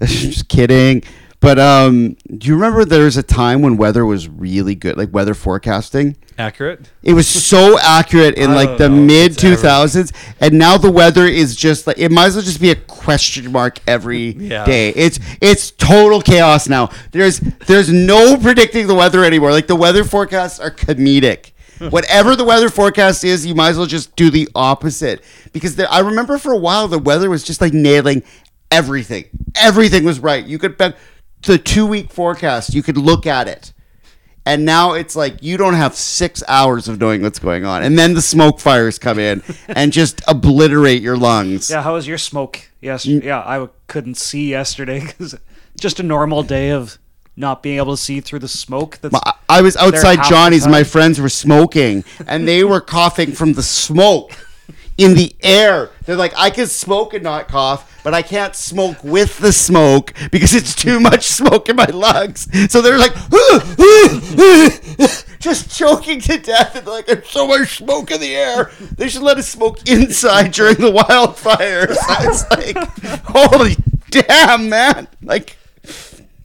Just 0.01 0.47
kidding. 0.49 1.03
But 1.39 1.59
um, 1.59 2.17
do 2.35 2.47
you 2.47 2.55
remember 2.55 2.83
there 2.83 3.05
was 3.05 3.15
a 3.15 3.23
time 3.23 3.61
when 3.61 3.77
weather 3.77 4.05
was 4.05 4.27
really 4.27 4.73
good, 4.73 4.97
like 4.97 5.13
weather 5.13 5.35
forecasting? 5.35 6.17
Accurate. 6.39 6.91
It 7.03 7.13
was 7.13 7.27
so 7.27 7.77
accurate 7.79 8.35
in 8.35 8.55
like 8.55 8.77
the 8.77 8.89
mid 8.89 9.37
two 9.37 9.55
thousands, 9.55 10.13
and 10.39 10.57
now 10.57 10.77
the 10.77 10.91
weather 10.91 11.25
is 11.25 11.55
just 11.55 11.85
like 11.85 11.99
it 11.99 12.11
might 12.11 12.27
as 12.27 12.35
well 12.35 12.43
just 12.43 12.61
be 12.61 12.71
a 12.71 12.75
question 12.75 13.51
mark 13.51 13.79
every 13.87 14.33
day. 14.33 14.87
Yeah. 14.87 14.93
It's 14.95 15.19
it's 15.39 15.71
total 15.71 16.21
chaos 16.21 16.67
now. 16.67 16.89
There's 17.11 17.39
there's 17.39 17.91
no 17.91 18.37
predicting 18.37 18.87
the 18.87 18.95
weather 18.95 19.23
anymore. 19.23 19.51
Like 19.51 19.67
the 19.67 19.75
weather 19.75 20.03
forecasts 20.03 20.59
are 20.59 20.71
comedic. 20.71 21.51
Whatever 21.89 22.35
the 22.35 22.43
weather 22.43 22.69
forecast 22.69 23.23
is, 23.23 23.45
you 23.45 23.53
might 23.53 23.69
as 23.69 23.77
well 23.77 23.85
just 23.85 24.15
do 24.15 24.31
the 24.31 24.49
opposite 24.55 25.23
because 25.53 25.75
there, 25.75 25.91
I 25.91 25.99
remember 25.99 26.39
for 26.39 26.51
a 26.51 26.57
while 26.57 26.87
the 26.87 26.97
weather 26.97 27.29
was 27.29 27.43
just 27.43 27.61
like 27.61 27.73
nailing 27.73 28.23
everything. 28.71 29.25
Everything 29.55 30.03
was 30.03 30.19
right. 30.19 30.43
You 30.43 30.57
could 30.57 30.77
bet 30.77 30.97
the 31.47 31.57
two 31.57 31.85
week 31.87 32.11
forecast. 32.11 32.73
You 32.73 32.83
could 32.83 32.97
look 32.97 33.25
at 33.25 33.47
it. 33.47 33.73
And 34.45 34.63
now 34.63 34.93
it's 34.93 35.15
like 35.15 35.43
you 35.43 35.57
don't 35.57 35.73
have 35.73 35.93
six 35.93 36.41
hours 36.47 36.87
of 36.87 37.01
knowing 37.01 37.21
what's 37.21 37.39
going 37.39 37.65
on, 37.65 37.83
and 37.83 37.99
then 37.99 38.13
the 38.13 38.21
smoke 38.21 38.61
fires 38.61 38.97
come 38.97 39.19
in 39.19 39.43
and 39.67 39.91
just 39.91 40.21
obliterate 40.25 41.01
your 41.01 41.17
lungs. 41.17 41.69
Yeah, 41.69 41.81
how 41.81 41.95
was 41.95 42.07
your 42.07 42.17
smoke? 42.17 42.61
Yes, 42.79 43.05
mm. 43.05 43.21
yeah, 43.23 43.39
I 43.39 43.67
couldn't 43.87 44.15
see 44.15 44.49
yesterday 44.49 45.01
because 45.05 45.35
just 45.77 45.99
a 45.99 46.03
normal 46.03 46.43
day 46.43 46.69
of 46.71 46.97
not 47.35 47.61
being 47.61 47.77
able 47.77 47.93
to 47.93 48.01
see 48.01 48.21
through 48.21 48.39
the 48.39 48.47
smoke. 48.47 48.99
That's 49.01 49.15
I- 49.15 49.33
I 49.49 49.61
was 49.61 49.75
outside 49.77 50.23
Johnny's. 50.23 50.63
and 50.63 50.71
My 50.71 50.83
friends 50.83 51.19
were 51.19 51.29
smoking, 51.29 52.05
and 52.25 52.47
they 52.47 52.63
were 52.63 52.81
coughing 52.81 53.33
from 53.33 53.53
the 53.53 53.63
smoke 53.63 54.31
in 54.97 55.13
the 55.13 55.35
air. 55.41 55.91
They're 56.05 56.15
like, 56.15 56.33
I 56.35 56.49
can 56.49 56.67
smoke 56.67 57.13
and 57.13 57.23
not 57.23 57.47
cough, 57.47 58.01
but 58.03 58.13
I 58.13 58.21
can't 58.21 58.55
smoke 58.55 59.03
with 59.03 59.39
the 59.39 59.51
smoke 59.51 60.13
because 60.31 60.53
it's 60.53 60.75
too 60.75 60.99
much 60.99 61.25
smoke 61.25 61.69
in 61.69 61.75
my 61.75 61.85
lungs. 61.85 62.47
So 62.71 62.81
they're 62.81 62.97
like, 62.97 63.13
just 65.39 65.75
choking 65.75 66.19
to 66.21 66.37
death, 66.37 66.75
and 66.75 66.87
like, 66.87 67.05
there's 67.05 67.29
so 67.29 67.47
much 67.47 67.77
smoke 67.77 68.11
in 68.11 68.19
the 68.19 68.35
air. 68.35 68.71
They 68.97 69.09
should 69.09 69.23
let 69.23 69.37
us 69.37 69.47
smoke 69.47 69.87
inside 69.87 70.51
during 70.51 70.75
the 70.75 70.91
wildfires. 70.91 71.97
I 72.07 72.27
was 72.27 72.49
like, 72.49 72.77
holy 73.25 73.77
damn, 74.09 74.69
man! 74.69 75.07
Like, 75.21 75.57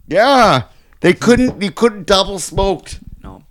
yeah. 0.07 0.65
They 1.03 1.15
couldn't. 1.15 1.61
You 1.61 1.73
couldn't 1.73 2.07
double 2.07 2.39
smoked, 2.39 3.01
no. 3.23 3.43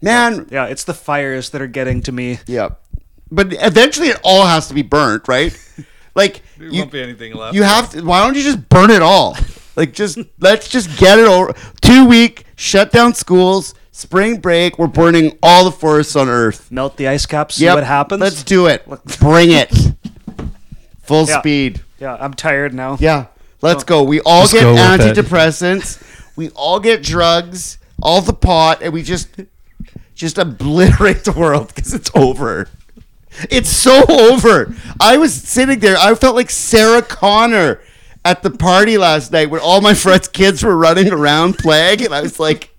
man. 0.00 0.48
Yeah, 0.50 0.64
it's 0.64 0.84
the 0.84 0.94
fires 0.94 1.50
that 1.50 1.60
are 1.60 1.66
getting 1.66 2.00
to 2.02 2.12
me. 2.12 2.38
Yeah, 2.46 2.70
but 3.30 3.52
eventually 3.52 4.08
it 4.08 4.20
all 4.24 4.46
has 4.46 4.68
to 4.68 4.74
be 4.74 4.82
burnt, 4.82 5.28
right? 5.28 5.56
Like 6.14 6.42
There 6.56 6.66
you, 6.68 6.80
won't 6.80 6.90
be 6.90 7.00
anything 7.00 7.32
left. 7.34 7.54
you 7.54 7.62
have 7.62 7.90
to. 7.92 8.02
Why 8.02 8.24
don't 8.24 8.34
you 8.36 8.42
just 8.42 8.68
burn 8.68 8.90
it 8.90 9.02
all? 9.02 9.36
Like 9.76 9.92
just 9.92 10.18
let's 10.40 10.66
just 10.68 10.98
get 10.98 11.16
it 11.20 11.28
over. 11.28 11.54
Two 11.80 12.06
week 12.08 12.44
shut 12.56 12.90
down 12.90 13.14
schools. 13.14 13.74
Spring 13.92 14.38
break. 14.40 14.80
We're 14.80 14.88
burning 14.88 15.38
all 15.44 15.64
the 15.64 15.70
forests 15.70 16.16
on 16.16 16.28
Earth. 16.28 16.72
Melt 16.72 16.96
the 16.96 17.06
ice 17.06 17.24
caps, 17.24 17.54
see 17.54 17.66
Yep, 17.66 17.74
what 17.76 17.84
happens. 17.84 18.20
Let's 18.20 18.42
do 18.42 18.66
it. 18.66 18.84
Bring 19.20 19.52
it. 19.52 19.72
Full 21.02 21.26
Yeah. 21.28 21.38
speed. 21.38 21.82
yeah, 22.00 22.16
I'm 22.18 22.34
tired 22.34 22.74
now. 22.74 22.96
Yeah, 22.98 23.26
let's 23.62 23.84
go. 23.84 24.02
We 24.02 24.20
all 24.22 24.42
Just 24.42 24.54
get 24.54 24.60
go 24.62 24.72
with 24.74 25.00
it. 25.00 25.16
antidepressants. 25.16 26.02
We 26.36 26.48
all 26.50 26.80
get 26.80 27.02
drugs, 27.04 27.78
all 28.02 28.20
the 28.22 28.32
pot, 28.34 28.82
and 28.82 28.92
we 28.92 29.02
just 29.02 29.28
just 30.16 30.36
obliterate 30.36 31.22
the 31.24 31.32
world 31.32 31.68
because 31.74 31.94
it's 31.94 32.10
over. 32.14 32.68
It's 33.50 33.70
so 33.70 34.04
over. 34.08 34.74
I 35.00 35.16
was 35.16 35.34
sitting 35.34 35.78
there. 35.80 35.96
I 35.96 36.14
felt 36.14 36.34
like 36.36 36.50
Sarah 36.50 37.02
Connor 37.02 37.80
at 38.24 38.42
the 38.42 38.50
party 38.50 38.98
last 38.98 39.32
night 39.32 39.50
where 39.50 39.60
all 39.60 39.80
my 39.80 39.94
friends' 39.94 40.28
kids 40.28 40.62
were 40.62 40.76
running 40.76 41.10
around 41.10 41.58
playing, 41.58 42.04
and 42.04 42.14
I 42.14 42.20
was 42.20 42.38
like, 42.40 42.70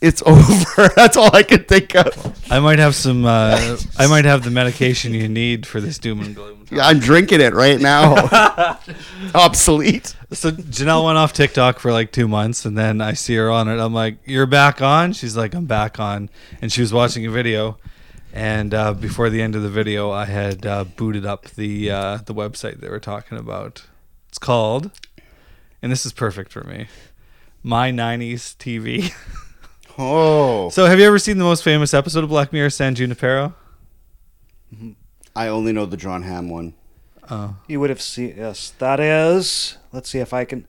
"It's 0.00 0.22
over." 0.26 0.88
That's 0.96 1.16
all 1.16 1.34
I 1.34 1.42
could 1.42 1.68
think 1.68 1.94
of. 1.94 2.36
I 2.50 2.60
might 2.60 2.78
have 2.78 2.94
some. 2.94 3.24
Uh, 3.24 3.76
I 3.96 4.06
might 4.06 4.24
have 4.24 4.44
the 4.44 4.50
medication 4.50 5.14
you 5.14 5.28
need 5.28 5.66
for 5.66 5.80
this 5.80 5.98
doom 5.98 6.20
and 6.20 6.34
gloom. 6.34 6.66
Yeah, 6.70 6.86
I'm 6.86 6.98
drinking 6.98 7.40
it 7.40 7.54
right 7.54 7.80
now. 7.80 8.78
Obsolete. 9.34 10.16
So 10.32 10.50
Janelle 10.50 11.04
went 11.04 11.18
off 11.18 11.32
TikTok 11.32 11.78
for 11.78 11.92
like 11.92 12.10
two 12.10 12.26
months, 12.26 12.64
and 12.64 12.76
then 12.76 13.00
I 13.00 13.12
see 13.12 13.36
her 13.36 13.50
on 13.50 13.68
it. 13.68 13.78
I'm 13.78 13.94
like, 13.94 14.18
"You're 14.24 14.46
back 14.46 14.82
on?" 14.82 15.12
She's 15.12 15.36
like, 15.36 15.54
"I'm 15.54 15.66
back 15.66 16.00
on," 16.00 16.28
and 16.60 16.72
she 16.72 16.80
was 16.80 16.92
watching 16.92 17.24
a 17.26 17.30
video. 17.30 17.78
And 18.36 18.74
uh, 18.74 18.94
before 18.94 19.30
the 19.30 19.40
end 19.40 19.54
of 19.54 19.62
the 19.62 19.68
video, 19.70 20.10
I 20.10 20.24
had 20.24 20.66
uh, 20.66 20.82
booted 20.82 21.24
up 21.24 21.44
the 21.50 21.88
uh, 21.92 22.16
the 22.26 22.34
website 22.34 22.80
they 22.80 22.88
were 22.88 22.98
talking 22.98 23.38
about. 23.38 23.86
It's 24.28 24.38
called, 24.40 24.90
and 25.80 25.92
this 25.92 26.04
is 26.04 26.12
perfect 26.12 26.50
for 26.50 26.64
me, 26.64 26.88
My 27.62 27.90
'90s 27.92 28.56
TV. 28.56 29.14
Oh, 29.96 30.70
so, 30.70 30.86
have 30.86 30.98
you 30.98 31.06
ever 31.06 31.20
seen 31.20 31.38
the 31.38 31.44
most 31.44 31.62
famous 31.62 31.94
episode 31.94 32.24
of 32.24 32.28
Black 32.30 32.52
Mirror, 32.52 32.70
San 32.70 32.96
Junipero? 32.96 33.54
I 35.36 35.46
only 35.46 35.70
know 35.72 35.86
the 35.86 35.96
Jon 35.96 36.22
Hamm 36.24 36.48
one. 36.50 36.74
Oh, 37.30 37.58
You 37.68 37.78
would 37.78 37.90
have 37.90 38.02
seen. 38.02 38.34
Yes, 38.36 38.70
that 38.80 38.98
is. 38.98 39.76
Let's 39.92 40.10
see 40.10 40.18
if 40.18 40.32
I 40.34 40.44
can. 40.46 40.66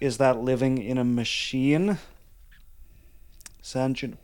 Is 0.00 0.16
that 0.16 0.38
living 0.38 0.78
in 0.78 0.96
a 0.96 1.04
machine? 1.04 1.98
San 3.60 3.92
Jun- 3.92 4.16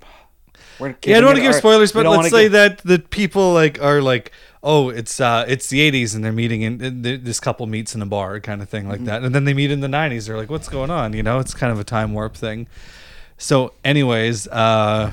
We're 0.78 0.94
yeah, 1.04 1.16
I 1.16 1.20
don't 1.20 1.26
want 1.26 1.36
to 1.36 1.42
give 1.42 1.52
it- 1.54 1.58
spoilers, 1.58 1.92
but 1.92 2.06
let's 2.06 2.30
say 2.30 2.44
give- 2.44 2.52
that 2.52 2.78
the 2.78 2.98
people 2.98 3.52
like 3.52 3.82
are 3.82 4.00
like, 4.00 4.30
oh, 4.62 4.90
it's 4.90 5.20
uh, 5.20 5.44
it's 5.48 5.68
the 5.68 5.80
'80s, 5.90 6.14
and 6.14 6.24
they're 6.24 6.32
meeting 6.32 6.62
in, 6.62 6.80
in 6.82 7.02
th- 7.02 7.20
this 7.22 7.40
couple 7.40 7.66
meets 7.66 7.94
in 7.94 8.02
a 8.02 8.06
bar, 8.06 8.38
kind 8.40 8.62
of 8.62 8.68
thing 8.68 8.82
Mm-hmm. 8.84 8.90
like 8.92 9.04
that, 9.04 9.22
and 9.24 9.34
then 9.34 9.44
they 9.44 9.54
meet 9.54 9.70
in 9.70 9.80
the 9.80 9.88
'90s. 9.88 10.26
They're 10.26 10.36
like, 10.36 10.50
what's 10.50 10.68
going 10.68 10.90
on? 10.90 11.12
You 11.14 11.22
know, 11.22 11.38
it's 11.40 11.54
kind 11.54 11.72
of 11.72 11.80
a 11.80 11.84
time 11.84 12.12
warp 12.14 12.36
thing. 12.36 12.66
So, 13.38 13.72
anyways, 13.84 14.46
uh, 14.48 15.12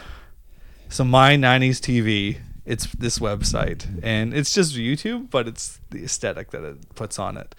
so 0.89 1.03
my 1.03 1.35
'90s 1.35 1.79
TV, 1.79 2.37
it's 2.65 2.85
this 2.93 3.19
website, 3.19 3.87
and 4.03 4.33
it's 4.33 4.53
just 4.53 4.75
YouTube, 4.75 5.29
but 5.31 5.47
it's 5.47 5.79
the 5.89 6.03
aesthetic 6.03 6.51
that 6.51 6.63
it 6.63 6.95
puts 6.95 7.17
on 7.19 7.37
it. 7.37 7.55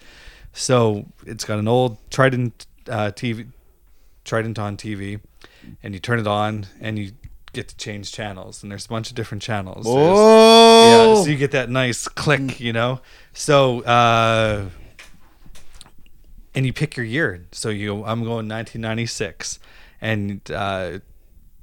So 0.53 1.05
it's 1.25 1.43
got 1.45 1.59
an 1.59 1.67
old 1.67 1.97
Trinitron 2.09 2.51
uh, 2.89 3.11
TV, 3.11 3.47
Trinitron 4.25 4.59
on 4.59 4.77
TV, 4.77 5.19
and 5.83 5.93
you 5.93 5.99
turn 5.99 6.19
it 6.19 6.27
on, 6.27 6.65
and 6.81 6.97
you 6.97 7.11
get 7.53 7.67
to 7.69 7.77
change 7.77 8.11
channels, 8.11 8.63
and 8.63 8.71
there's 8.71 8.85
a 8.85 8.89
bunch 8.89 9.09
of 9.09 9.15
different 9.15 9.41
channels. 9.41 9.85
Oh, 9.87 11.15
yeah, 11.15 11.23
so 11.23 11.29
you 11.29 11.37
get 11.37 11.51
that 11.51 11.69
nice 11.69 12.07
click, 12.07 12.59
you 12.59 12.73
know. 12.73 13.01
So 13.33 13.81
uh 13.81 14.69
and 16.55 16.65
you 16.65 16.73
pick 16.73 16.97
your 16.97 17.05
year. 17.05 17.45
So 17.51 17.69
you 17.69 18.03
I'm 18.03 18.23
going 18.23 18.47
1996 18.47 19.59
and 20.01 20.49
uh 20.51 20.99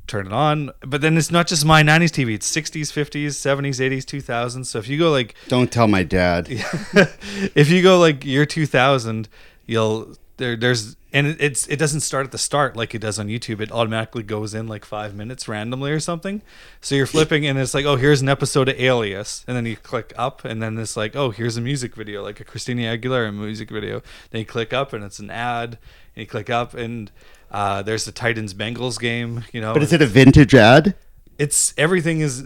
turn 0.06 0.26
it 0.26 0.32
on. 0.32 0.70
But 0.80 1.00
then 1.00 1.16
it's 1.16 1.30
not 1.30 1.46
just 1.46 1.64
my 1.64 1.82
90s 1.82 2.10
TV. 2.10 2.34
It's 2.34 2.50
60s, 2.54 2.92
50s, 2.92 3.28
70s, 3.28 3.80
80s, 3.80 4.04
2000s. 4.04 4.66
So 4.66 4.78
if 4.78 4.88
you 4.88 4.98
go 4.98 5.10
like 5.10 5.34
don't 5.48 5.70
tell 5.70 5.88
my 5.88 6.02
dad. 6.02 6.46
if 6.50 7.70
you 7.70 7.82
go 7.82 7.98
like 7.98 8.24
year 8.24 8.46
2000 8.46 9.28
you'll 9.66 10.16
there 10.36 10.56
there's 10.56 10.96
and 11.12 11.26
it, 11.26 11.36
it's 11.40 11.66
it 11.68 11.78
doesn't 11.78 12.00
start 12.00 12.26
at 12.26 12.32
the 12.32 12.38
start 12.38 12.76
like 12.76 12.94
it 12.94 13.00
does 13.00 13.18
on 13.18 13.28
youtube. 13.28 13.60
It 13.60 13.70
automatically 13.70 14.22
goes 14.22 14.54
in 14.54 14.66
like 14.66 14.84
five 14.84 15.14
minutes 15.14 15.46
randomly 15.48 15.90
or 15.92 16.00
something. 16.00 16.42
So 16.80 16.94
you're 16.94 17.06
flipping 17.06 17.46
and 17.46 17.58
it's 17.58 17.74
like 17.74 17.84
oh 17.84 17.96
here's 17.96 18.20
an 18.22 18.28
episode 18.28 18.68
of 18.68 18.78
alias. 18.80 19.44
And 19.46 19.56
then 19.56 19.66
you 19.66 19.76
click 19.76 20.12
up 20.16 20.44
and 20.44 20.62
then 20.62 20.76
it's 20.78 20.96
like 20.96 21.14
oh 21.14 21.30
here's 21.30 21.56
a 21.56 21.60
music 21.60 21.94
video 21.94 22.22
like 22.22 22.40
a 22.40 22.44
christina 22.44 22.82
aguilera 22.96 23.34
music 23.34 23.70
video. 23.70 24.02
Then 24.30 24.40
you 24.40 24.46
click 24.46 24.72
up 24.72 24.92
and 24.92 25.04
it's 25.04 25.18
an 25.18 25.30
ad 25.30 25.78
and 26.16 26.22
you 26.22 26.26
click 26.26 26.50
up 26.50 26.74
and 26.74 27.10
uh, 27.50 27.82
there's 27.82 28.04
the 28.04 28.12
titans 28.12 28.52
bengals 28.54 28.98
game 28.98 29.44
you 29.52 29.60
know 29.60 29.72
But 29.72 29.82
is 29.84 29.92
it 29.92 30.02
a 30.02 30.06
vintage 30.06 30.54
ad? 30.54 30.94
it's 31.38 31.74
everything 31.76 32.20
is 32.20 32.44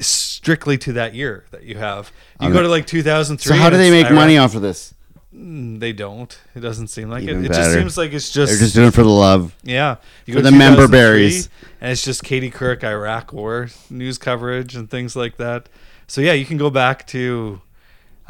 strictly 0.00 0.78
to 0.78 0.92
that 0.94 1.14
year 1.14 1.44
that 1.50 1.64
you 1.64 1.76
have. 1.76 2.12
You 2.40 2.52
go 2.52 2.62
to 2.62 2.68
like 2.68 2.86
2003 2.86 3.56
So 3.56 3.60
how 3.60 3.70
do 3.70 3.76
they 3.76 3.90
make 3.90 4.10
money 4.12 4.38
off 4.38 4.54
of 4.54 4.62
this? 4.62 4.94
Mm, 5.34 5.78
They 5.80 5.92
don't. 5.92 6.38
It 6.54 6.60
doesn't 6.60 6.88
seem 6.88 7.10
like 7.10 7.22
Even 7.24 7.44
it. 7.44 7.50
It 7.50 7.54
just 7.54 7.72
seems 7.72 7.98
like 7.98 8.12
it's 8.12 8.30
just, 8.30 8.50
They're 8.52 8.60
just 8.60 8.74
doing 8.74 8.88
it 8.88 8.94
for 8.94 9.02
the 9.02 9.08
love. 9.10 9.54
yeah. 9.62 9.96
You 10.26 10.34
for 10.34 10.40
the 10.42 10.50
member 10.52 10.88
berries. 10.88 11.48
and 11.80 11.92
it's 11.92 12.02
just 12.02 12.24
Katie 12.24 12.50
Couric 12.50 12.82
Iraq 12.82 13.32
War 13.32 13.68
news 13.90 14.16
coverage 14.18 14.74
and 14.74 14.90
things 14.90 15.14
like 15.16 15.36
that. 15.36 15.68
So 16.06 16.20
yeah, 16.22 16.32
you 16.32 16.46
can 16.46 16.56
go 16.56 16.70
back 16.70 17.06
to, 17.08 17.60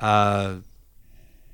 uh, 0.01 0.57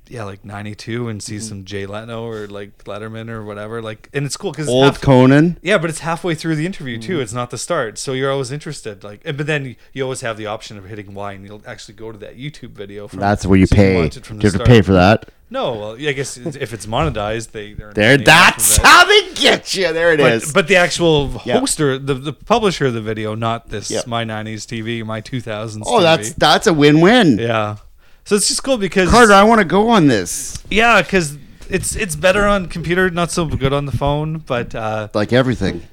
yeah, 0.07 0.23
like 0.23 0.43
'92 0.45 1.07
and 1.07 1.19
Mm-hmm. 1.19 1.23
see 1.23 1.39
some 1.39 1.65
Jay 1.65 1.85
Leno 1.87 2.25
or 2.27 2.45
like 2.47 2.83
Letterman 2.85 3.29
or 3.29 3.43
whatever. 3.43 3.81
Like, 3.81 4.09
and 4.13 4.25
it's 4.25 4.37
cool 4.37 4.51
because 4.51 4.67
Old 4.67 5.01
Conan. 5.01 5.57
yeah, 5.63 5.77
but 5.79 5.89
it's 5.89 5.99
halfway 5.99 6.33
through 6.35 6.55
the 6.55 6.65
interview 6.65 6.97
Mm-hmm. 6.97 7.07
too. 7.07 7.19
It's 7.21 7.33
not 7.33 7.49
the 7.51 7.57
start, 7.59 7.97
so 7.99 8.13
you're 8.13 8.31
always 8.31 8.51
interested. 8.51 9.03
Like, 9.03 9.21
and- 9.25 9.37
but 9.37 9.45
then 9.47 9.75
you 9.93 10.03
always 10.03 10.21
have 10.21 10.37
the 10.37 10.45
option 10.47 10.77
of 10.79 10.85
hitting 10.85 11.13
Y, 11.13 11.33
and 11.33 11.45
you'll 11.45 11.63
actually 11.67 11.95
go 11.95 12.11
to 12.11 12.17
that 12.19 12.37
YouTube 12.37 12.71
video. 12.71 13.07
From, 13.07 13.19
That's 13.19 13.45
where 13.45 13.57
you 13.59 13.65
so 13.67 13.75
pay. 13.75 13.95
watch 14.03 14.17
it 14.17 14.25
from 14.25 14.37
Do 14.39 14.47
you 14.47 14.51
have 14.51 14.61
to 14.61 14.65
pay 14.67 14.81
for 14.83 14.93
that? 14.93 15.29
No, 15.49 15.73
well, 15.73 15.91
I 15.93 16.11
guess 16.13 16.37
if 16.37 16.73
it's 16.73 16.87
monetized, 16.87 17.51
they 17.51 17.75
earn 17.79 17.93
There, 17.93 18.13
money 18.17 18.23
off 18.23 18.25
that's 18.55 18.77
it. 18.79 18.83
how 18.85 19.05
they 19.05 19.33
get 19.35 19.75
you. 19.75 19.93
There 19.93 20.11
it 20.11 20.19
is. 20.19 20.45
But, 20.45 20.53
but 20.53 20.67
the 20.67 20.75
actual 20.77 21.39
Yeah. 21.45 21.59
hoster, 21.59 22.03
the, 22.03 22.15
the 22.15 22.33
publisher 22.33 22.87
of 22.87 22.93
the 22.95 23.01
video, 23.01 23.35
not 23.35 23.69
this 23.69 23.91
Yep. 23.91 24.07
my 24.07 24.23
'90s 24.25 24.65
TV, 24.65 25.03
my 25.05 25.21
2000s. 25.21 25.83
oh, 25.85 25.99
TV. 25.99 26.01
that's 26.01 26.33
that's 26.33 26.67
a 26.67 26.73
win-win. 26.73 27.37
yeah. 27.37 27.77
So 28.25 28.35
it's 28.35 28.47
just 28.47 28.63
cool 28.63 28.77
because 28.79 29.07
Carter, 29.09 29.33
I 29.33 29.43
want 29.43 29.59
to 29.61 29.65
go 29.65 29.89
on 29.89 30.07
this. 30.07 30.57
yeah, 30.71 31.01
because 31.03 31.37
it's 31.69 31.95
it's 31.95 32.15
better 32.15 32.45
on 32.45 32.65
computer, 32.67 33.11
not 33.11 33.29
so 33.31 33.45
good 33.45 33.71
on 33.71 33.85
the 33.85 33.91
phone, 33.95 34.39
but 34.39 34.73
uh, 34.73 35.09
Like 35.13 35.31
everything. 35.31 35.83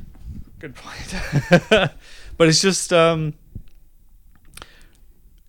good 0.58 0.74
point. 0.74 1.60
but 2.38 2.48
it's 2.48 2.62
just 2.62 2.90
um, 2.92 3.34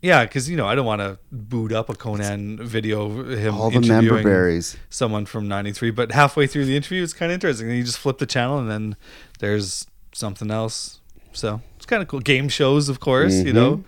yeah, 0.03 0.23
because 0.25 0.47
you 0.49 0.55
know 0.57 0.67
I 0.67 0.75
don't 0.75 0.85
want 0.85 1.01
to 1.01 1.17
boot 1.31 1.71
up 1.71 1.89
a 1.89 1.95
Conan 1.95 2.57
video 2.63 3.05
of 3.21 3.29
him 3.29 3.55
All 3.55 3.71
the 3.71 3.79
member 3.79 4.21
berries. 4.21 4.77
someone 4.91 5.25
from 5.25 5.47
93 5.47 5.89
but 5.91 6.11
halfway 6.11 6.45
through 6.45 6.65
the 6.65 6.75
interview 6.75 7.01
it's 7.01 7.13
kind 7.13 7.31
of 7.31 7.33
interesting 7.33 7.67
and 7.69 7.77
you 7.77 7.83
just 7.83 7.97
flip 7.97 8.19
the 8.19 8.25
channel 8.27 8.59
and 8.59 8.69
then 8.69 8.95
there's 9.39 9.87
something 10.11 10.51
else 10.51 10.99
so 11.31 11.61
it's 11.77 11.85
kind 11.87 12.01
of 12.03 12.07
cool 12.07 12.19
game 12.19 12.47
shows 12.49 12.89
of 12.89 12.99
course 12.99 13.33
you 13.33 13.53
know 13.53 13.83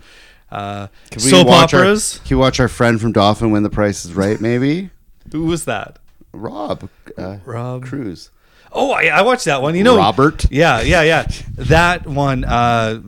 uh 0.50 0.88
Can 1.10 1.22
we 1.22 1.30
soap 1.30 1.46
watch 1.46 1.72
our- 1.74 1.80
operas 1.82 2.18
can 2.24 2.30
you 2.30 2.38
watch 2.38 2.58
our 2.60 2.68
friend 2.68 3.00
from 3.00 3.12
Dauphin 3.12 3.50
win 3.52 3.62
the 3.62 3.70
price 3.70 4.04
is 4.04 4.12
right, 4.14 4.40
maybe? 4.40 4.90
Who 5.32 5.44
was 5.44 5.64
that? 5.66 5.98
Rob. 6.32 6.88
Uh, 7.18 7.38
Rob. 7.44 7.84
Cruz. 7.84 8.30
Oh, 8.72 8.90
I, 8.92 9.04
I 9.06 9.22
watched 9.22 9.46
that 9.46 9.62
one. 9.62 9.74
You 9.74 9.82
know, 9.84 9.96
Robert? 9.96 10.44
Yeah, 10.52 10.82
yeah, 10.82 11.02
yeah. 11.02 11.26
That 11.56 12.06
one, 12.06 12.44
uh, 12.44 13.00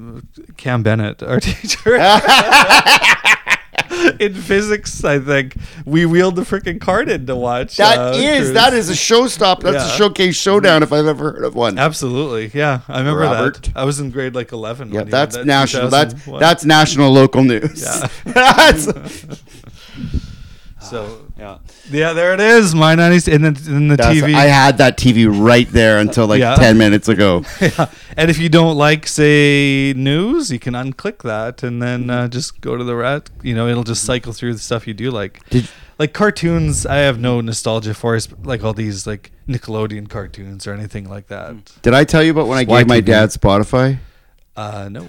Cam 0.56 0.82
Bennett, 0.82 1.22
our 1.22 1.40
teacher. 1.40 1.96
in 4.20 4.34
physics, 4.34 5.04
I 5.04 5.18
think 5.18 5.56
we 5.84 6.06
wheeled 6.06 6.37
the 6.37 6.42
freaking 6.42 6.80
cart 6.80 7.08
in 7.08 7.26
to 7.26 7.37
watch. 7.37 7.76
That 7.76 7.98
uh, 7.98 8.12
is 8.16 8.48
Cruz. 8.48 8.52
that 8.54 8.75
is 8.75 8.90
a 8.90 8.94
showstop. 8.94 9.62
That's 9.62 9.76
Yeah. 9.87 9.94
a 9.94 9.96
showcase 9.96 10.37
showdown 10.37 10.82
if 10.82 10.92
I've 10.92 11.06
ever 11.06 11.32
heard 11.32 11.44
of 11.44 11.54
one. 11.54 11.78
absolutely 11.78 12.50
yeah. 12.58 12.80
I 12.88 12.98
remember 12.98 13.20
Robert. 13.22 13.62
that. 13.62 13.76
I 13.76 13.84
was 13.84 14.00
in 14.00 14.10
grade 14.10 14.34
like 14.34 14.52
eleven. 14.52 14.92
Yeah, 14.92 15.04
that's 15.04 15.37
that, 15.37 15.46
national. 15.46 15.88
That's 15.88 16.14
that's 16.26 16.64
national 16.64 17.12
local 17.12 17.44
news. 17.44 17.82
Yeah. 17.82 18.08
that's 18.25 18.87
so. 20.90 21.26
Yeah. 21.38 21.59
Yeah, 21.90 22.12
there 22.12 22.35
it 22.35 22.40
is. 22.40 22.75
My 22.75 22.95
nineties, 22.95 23.28
and 23.28 23.45
then 23.45 23.57
in 23.66 23.88
the 23.88 23.97
That's- 23.97 24.16
TV. 24.16 24.35
I 24.35 24.47
had 24.47 24.78
that 24.78 24.97
TV 24.97 25.26
right 25.28 25.68
there 25.71 25.99
until 25.99 26.26
like 26.26 26.40
Yeah. 26.40 26.57
10 26.57 26.76
minutes 26.78 27.09
ago. 27.09 27.45
Yeah. 27.61 27.90
And 28.16 28.30
if 28.30 28.38
you 28.38 28.49
don't 28.49 28.76
like, 28.76 29.07
say, 29.07 29.92
news, 29.95 30.50
you 30.50 30.59
can 30.59 30.75
unclick 30.75 31.23
that 31.23 31.62
and 31.62 31.80
then 31.80 32.11
uh, 32.11 32.26
just 32.28 32.61
go 32.61 32.76
to 32.76 32.83
the 32.83 32.97
rat. 32.97 33.30
You 33.42 33.54
know, 33.54 33.68
it'll 33.68 33.85
just 33.85 34.04
cycle 34.04 34.33
through 34.33 34.54
the 34.54 34.59
stuff 34.59 34.87
you 34.88 34.95
do 34.95 35.11
like. 35.11 35.49
Did- 35.50 35.68
like 36.00 36.12
cartoons, 36.12 36.87
I 36.87 36.97
have 36.99 37.18
no 37.18 37.40
nostalgia 37.40 37.92
for, 37.92 38.16
like 38.45 38.62
all 38.62 38.73
these 38.73 39.04
like 39.04 39.33
Nickelodeon 39.49 40.09
cartoons 40.09 40.64
or 40.66 40.73
anything 40.73 41.09
like 41.09 41.26
that. 41.26 41.57
Did 41.83 41.92
I 41.92 42.04
tell 42.04 42.23
you 42.23 42.30
about 42.30 42.47
when 42.47 42.57
I 42.59 42.62
gave 42.64 42.87
my 42.87 43.00
dad 43.00 43.30
Spotify? 43.30 43.99
Uh, 44.57 44.88
no. 44.90 45.09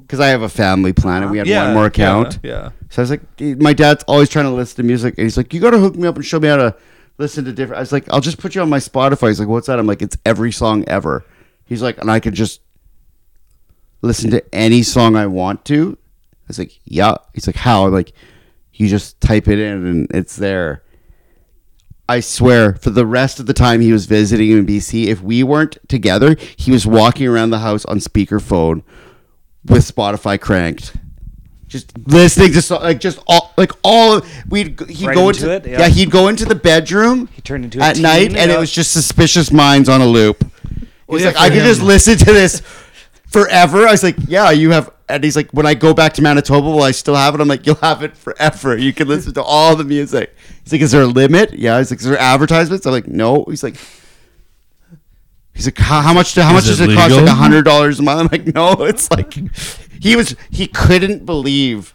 Because 0.00 0.20
I 0.20 0.28
have 0.28 0.42
a 0.42 0.48
family 0.48 0.92
plan 0.92 1.22
and 1.22 1.30
we 1.30 1.38
had 1.38 1.46
Yeah. 1.46 1.64
one 1.66 1.74
more 1.74 1.86
account. 1.86 2.38
Yeah. 2.42 2.50
yeah. 2.50 2.70
So 2.90 3.00
I 3.00 3.02
was 3.04 3.10
like, 3.10 3.22
my 3.60 3.72
dad's 3.72 4.04
always 4.04 4.28
trying 4.28 4.44
to 4.44 4.50
listen 4.50 4.76
to 4.76 4.82
music. 4.82 5.14
And 5.16 5.24
he's 5.24 5.36
like, 5.36 5.52
you 5.54 5.60
got 5.60 5.70
to 5.70 5.78
hook 5.78 5.96
me 5.96 6.06
up 6.06 6.16
and 6.16 6.24
show 6.24 6.38
me 6.38 6.48
how 6.48 6.56
to 6.56 6.76
listen 7.18 7.44
to 7.46 7.52
different. 7.52 7.78
I 7.78 7.80
was 7.80 7.92
like, 7.92 8.04
I'll 8.12 8.20
just 8.20 8.38
put 8.38 8.54
you 8.54 8.60
on 8.60 8.68
my 8.68 8.78
Spotify. 8.78 9.28
He's 9.28 9.40
like, 9.40 9.48
what's 9.48 9.66
that? 9.68 9.78
I'm 9.78 9.86
like, 9.86 10.02
it's 10.02 10.16
every 10.26 10.52
song 10.52 10.84
ever. 10.88 11.24
He's 11.64 11.80
like, 11.82 11.98
and 11.98 12.10
I 12.10 12.20
could 12.20 12.34
just 12.34 12.60
listen 14.02 14.30
to 14.30 14.54
any 14.54 14.82
song 14.82 15.16
I 15.16 15.26
want 15.26 15.64
to. 15.66 15.96
I 16.32 16.44
was 16.48 16.58
like, 16.58 16.78
yeah. 16.84 17.16
He's 17.32 17.46
like, 17.46 17.56
how? 17.56 17.86
I'm 17.86 17.92
like, 17.92 18.12
you 18.74 18.88
just 18.88 19.20
type 19.20 19.48
it 19.48 19.58
in 19.58 19.86
and 19.86 20.06
it's 20.12 20.36
there. 20.36 20.82
I 22.06 22.20
swear, 22.20 22.74
for 22.74 22.90
the 22.90 23.06
rest 23.06 23.40
of 23.40 23.46
the 23.46 23.54
time 23.54 23.80
he 23.80 23.90
was 23.92 24.04
visiting 24.04 24.50
in 24.50 24.66
BC, 24.66 25.06
if 25.06 25.22
we 25.22 25.42
weren't 25.42 25.78
together, 25.88 26.36
he 26.56 26.70
was 26.70 26.86
walking 26.86 27.26
around 27.26 27.48
the 27.50 27.60
house 27.60 27.86
on 27.86 27.98
speakerphone 27.98 28.82
with 29.66 29.86
Spotify 29.86 30.40
cranked, 30.40 30.94
just 31.66 31.96
listening 32.06 32.52
to 32.52 32.62
so, 32.62 32.78
like 32.78 33.00
just 33.00 33.18
all 33.26 33.52
like 33.56 33.72
all. 33.82 34.22
We'd 34.48 34.78
he'd 34.88 35.06
Right 35.06 35.14
go 35.14 35.28
into 35.28 35.52
into, 35.52 35.68
it, 35.68 35.72
yeah. 35.72 35.80
yeah. 35.80 35.88
he'd 35.88 36.10
go 36.10 36.28
into 36.28 36.44
the 36.44 36.54
bedroom. 36.54 37.28
He 37.32 37.42
turned 37.42 37.64
into 37.64 37.80
at 37.80 37.98
night, 37.98 38.34
and 38.34 38.50
yeah. 38.50 38.56
it 38.56 38.58
was 38.58 38.72
just 38.72 38.92
suspicious 38.92 39.50
minds 39.50 39.88
on 39.88 40.00
a 40.00 40.06
loop. 40.06 40.44
He's 41.08 41.22
yeah, 41.22 41.28
like, 41.28 41.36
I 41.36 41.50
him- 41.50 41.64
just 41.64 41.82
listen 41.82 42.16
to 42.18 42.32
this 42.32 42.62
forever. 43.26 43.86
I 43.86 43.92
was 43.92 44.02
like, 44.02 44.16
yeah, 44.26 44.50
you 44.50 44.70
have. 44.70 44.90
And 45.06 45.22
he's 45.22 45.36
like, 45.36 45.50
when 45.50 45.66
I 45.66 45.74
go 45.74 45.92
back 45.92 46.14
to 46.14 46.22
Manitoba, 46.22 46.66
will 46.66 46.82
I 46.82 46.92
still 46.92 47.14
have 47.14 47.34
it? 47.34 47.40
I'm 47.42 47.48
like, 47.48 47.66
you'll 47.66 47.74
have 47.76 48.02
it 48.02 48.16
forever. 48.16 48.74
You 48.74 48.94
can 48.94 49.06
listen 49.06 49.34
to 49.34 49.42
all 49.42 49.76
the 49.76 49.84
music. 49.84 50.34
He's 50.62 50.72
like, 50.72 50.80
is 50.80 50.92
there 50.92 51.02
a 51.02 51.06
limit? 51.06 51.52
Yeah. 51.52 51.76
He's 51.76 51.90
like, 51.90 52.00
is 52.00 52.06
there 52.06 52.16
advertisements? 52.16 52.86
I'm 52.86 52.92
like, 52.92 53.06
no. 53.06 53.44
He's 53.46 53.62
like, 53.62 53.76
he's 55.54 55.66
like, 55.66 55.78
how, 55.78 56.00
how 56.02 56.12
much? 56.12 56.34
Do, 56.34 56.42
how 56.42 56.50
Is 56.50 56.54
much 56.54 56.64
does 56.66 56.80
it 56.80 56.90
it 56.90 56.96
cost? 56.96 57.14
Like 57.14 57.26
a 57.26 57.30
hundred 57.34 57.64
dollars 57.64 58.00
a 58.00 58.02
month? 58.02 58.20
I'm 58.32 58.38
like, 58.44 58.54
no. 58.54 58.72
It's 58.84 59.10
like, 59.10 59.32
he 60.02 60.16
was. 60.16 60.36
He 60.50 60.66
couldn't 60.66 61.24
believe. 61.24 61.92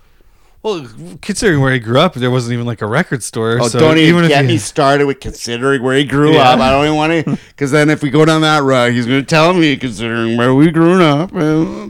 Well, 0.61 0.85
considering 1.21 1.61
where 1.61 1.71
he 1.71 1.79
grew 1.79 1.99
up, 2.01 2.15
there 2.15 2.29
wasn't 2.29 2.51
even 2.51 2.65
like 2.65 2.81
a 2.81 2.85
record 2.85 3.23
store. 3.23 3.59
Oh, 3.61 3.69
so 3.69 3.79
don't 3.79 3.97
even, 3.97 4.25
if 4.25 4.29
get 4.29 4.41
you- 4.41 4.47
me 4.49 4.57
started 4.57 5.05
with 5.05 5.21
considering 5.21 5.81
where 5.81 5.95
he 5.95 6.03
grew 6.03 6.33
Yeah. 6.33 6.49
up. 6.49 6.59
I 6.59 6.69
don't 6.69 6.83
even 6.83 6.97
want 6.97 7.25
to, 7.25 7.39
because 7.47 7.71
then 7.71 7.89
if 7.89 8.03
we 8.03 8.09
go 8.09 8.25
down 8.25 8.41
that 8.41 8.61
road, 8.63 8.91
he's 8.91 9.05
going 9.05 9.21
to 9.21 9.25
tell 9.25 9.53
me 9.53 9.77
considering 9.77 10.35
where 10.35 10.53
we 10.53 10.69
grew 10.69 11.01
up. 11.01 11.31
Uh, 11.33 11.87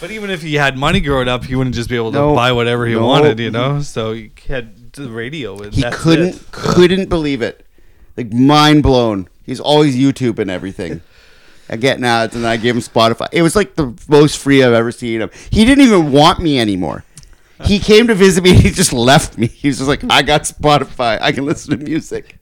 but 0.00 0.10
even 0.12 0.30
if 0.30 0.40
he 0.42 0.54
had 0.54 0.76
money 0.78 1.00
growing 1.00 1.26
up, 1.26 1.44
he 1.44 1.56
wouldn't 1.56 1.74
just 1.74 1.88
be 1.88 1.96
able 1.96 2.12
to 2.12 2.18
No. 2.18 2.34
buy 2.34 2.52
whatever 2.52 2.86
he 2.86 2.94
No. 2.94 3.04
wanted, 3.06 3.40
you 3.40 3.50
know. 3.50 3.80
So 3.80 4.12
he 4.12 4.30
had 4.46 4.92
the 4.92 5.10
radio. 5.10 5.58
And 5.60 5.74
He 5.74 5.82
that's 5.82 6.00
couldn't 6.00 6.36
it. 6.36 6.50
couldn't 6.52 7.08
believe 7.08 7.42
it, 7.42 7.66
like 8.18 8.32
mind 8.32 8.82
blown. 8.82 9.28
He's 9.46 9.60
always 9.60 9.96
YouTube 9.96 10.38
and 10.38 10.50
everything. 10.50 11.00
I 11.70 11.76
get 11.76 12.02
ads, 12.02 12.34
and 12.34 12.46
I 12.46 12.56
gave 12.56 12.74
him 12.74 12.80
Spotify. 12.82 13.28
It 13.32 13.42
was 13.42 13.54
like 13.54 13.74
the 13.76 13.94
most 14.08 14.38
free 14.38 14.62
I've 14.64 14.72
ever 14.72 14.90
seen 14.90 15.20
him. 15.22 15.30
He 15.50 15.64
didn't 15.64 15.84
even 15.84 16.12
want 16.12 16.40
me 16.40 16.58
anymore. 16.58 17.04
He 17.64 17.78
came 17.78 18.06
to 18.06 18.14
visit 18.14 18.42
me. 18.44 18.52
He 18.54 18.70
just 18.70 18.92
left 18.92 19.36
me. 19.38 19.46
He 19.48 19.68
was 19.68 19.78
just 19.78 19.88
like, 19.88 20.02
"I 20.10 20.22
got 20.22 20.42
Spotify. 20.42 21.18
I 21.20 21.32
can 21.32 21.44
listen 21.46 21.78
to 21.78 21.84
music." 21.84 22.36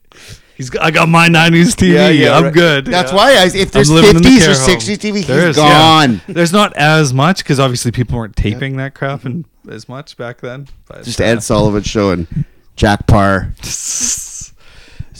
He's 0.55 0.69
got, 0.71 0.81
I 0.83 0.89
got 0.91 1.07
my 1.09 1.27
'90s 1.27 1.75
TV. 1.75 2.27
I'm 2.31 2.45
right. 2.45 2.53
good. 2.53 2.85
That's 2.85 3.11
Yeah. 3.11 3.17
why 3.17 3.31
I, 3.35 3.45
if 3.53 3.71
there's 3.71 3.89
I'm 3.89 3.95
living 3.97 4.15
in 4.17 4.21
the 4.23 4.29
50s 4.29 4.47
or 4.47 4.53
home. 4.71 4.79
60s 4.79 4.97
TV, 4.97 5.15
he's 5.17 5.27
There 5.27 5.47
is, 5.49 5.57
yeah. 5.57 5.69
gone. 6.07 6.21
There's 6.27 6.51
not 6.53 6.75
as 6.77 7.13
much 7.13 7.39
because 7.39 7.59
obviously 7.59 7.91
people 7.91 8.17
weren't 8.17 8.35
taping 8.35 8.77
that 8.77 8.95
crap 8.95 9.23
and 9.25 9.45
as 9.69 9.87
much 9.87 10.17
back 10.17 10.41
then. 10.41 10.67
But, 10.87 11.03
Just 11.03 11.21
uh, 11.21 11.25
Ed 11.25 11.43
Sullivan 11.43 11.83
show 11.83 12.09
and 12.11 12.45
Jack 12.75 13.05
Paar. 13.07 13.53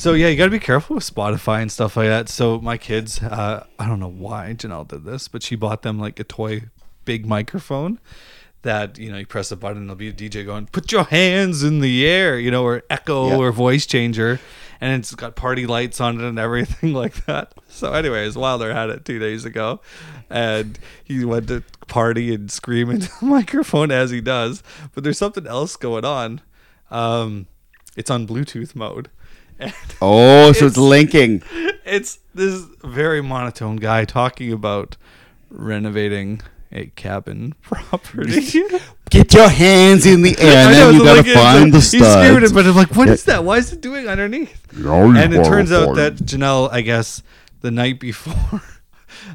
So 0.08 0.14
yeah, 0.14 0.30
you 0.30 0.38
got 0.38 0.46
to 0.46 0.52
be 0.52 0.58
careful 0.60 0.96
with 0.96 1.04
Spotify 1.04 1.62
and 1.62 1.70
stuff 1.70 1.98
like 1.98 2.08
that. 2.08 2.30
So 2.30 2.62
my 2.62 2.78
kids, 2.78 3.22
uh, 3.22 3.66
I 3.78 3.88
don't 3.90 4.00
know 4.00 4.08
why 4.08 4.56
Janelle 4.58 4.88
did 4.88 5.04
this, 5.04 5.28
but 5.28 5.44
she 5.44 5.58
bought 5.58 5.82
them 5.82 6.00
like 6.00 6.18
a 6.18 6.24
toy 6.24 6.62
big 7.04 7.26
microphone 7.26 8.00
that 8.62 8.98
you 8.98 9.12
know 9.12 9.18
you 9.18 9.26
press 9.26 9.52
a 9.52 9.58
button, 9.58 9.80
and 9.80 9.90
there'll 9.90 9.98
be 9.98 10.08
a 10.08 10.14
DJ 10.14 10.46
going, 10.46 10.68
"Put 10.68 10.94
your 10.94 11.04
hands 11.04 11.62
in 11.62 11.82
the 11.82 12.08
air," 12.08 12.40
you 12.40 12.50
know, 12.50 12.64
or 12.64 12.84
echo 12.90 13.28
Yeah. 13.32 13.36
or 13.36 13.52
voice 13.52 13.86
changer, 13.86 14.40
and 14.80 14.98
it's 14.98 15.14
got 15.14 15.36
party 15.36 15.68
lights 15.68 16.00
on 16.00 16.22
it 16.22 16.24
and 16.26 16.40
everything 16.40 16.94
like 17.04 17.26
that. 17.26 17.54
So, 17.68 17.92
anyways, 17.92 18.38
Wilder 18.38 18.74
had 18.74 18.90
it 18.90 19.04
two 19.04 19.20
days 19.20 19.44
ago, 19.44 19.82
and 20.30 20.80
he 21.04 21.26
went 21.26 21.50
to 21.50 21.64
party 21.90 22.34
and 22.34 22.50
scream 22.50 22.90
into 22.92 23.10
the 23.20 23.26
microphone 23.26 23.92
as 23.92 24.12
he 24.12 24.22
does. 24.22 24.64
But 24.96 25.04
there's 25.04 25.18
something 25.18 25.46
else 25.46 25.76
going 25.76 26.06
on. 26.06 26.40
Um, 26.90 27.48
it's 27.98 28.10
on 28.10 28.26
Bluetooth 28.26 28.74
mode. 28.74 29.10
Oh, 30.02 30.52
so 30.54 30.66
it's, 30.68 30.78
It's- 30.78 30.78
linking. 30.78 31.42
it's 31.86 32.20
this 32.36 32.64
very 32.84 33.22
monotone 33.22 33.78
guy 33.78 34.06
talking 34.06 34.52
about 34.54 34.96
renovating 35.50 36.42
a 36.72 36.88
cabin 36.96 37.56
property. 37.62 38.62
Get 39.10 39.34
your 39.34 39.48
hands 39.50 40.06
in 40.06 40.22
the 40.22 40.36
air, 40.38 40.68
and 40.68 40.76
then 40.76 40.94
you 40.96 41.04
gotta 41.04 41.22
like, 41.22 41.32
find 41.34 41.64
like- 41.64 41.72
the 41.72 41.78
He's 41.80 41.88
screaming 41.88 42.44
it, 42.44 42.50
studs. 42.50 42.54
but 42.54 42.66
I'm 42.68 42.76
like, 42.76 42.96
what 42.96 43.08
is 43.10 43.24
that? 43.26 43.44
Why 43.44 43.58
is 43.58 43.72
it 43.72 43.82
doing 43.82 44.08
underneath? 44.08 44.62
Oh, 44.86 45.16
and 45.16 45.34
it 45.34 45.44
turns 45.46 45.72
out 45.72 45.96
that 45.96 46.16
Janelle, 46.18 46.70
I 46.72 46.82
guess, 46.82 47.24
the 47.62 47.72
night 47.72 48.00
before. 48.00 48.62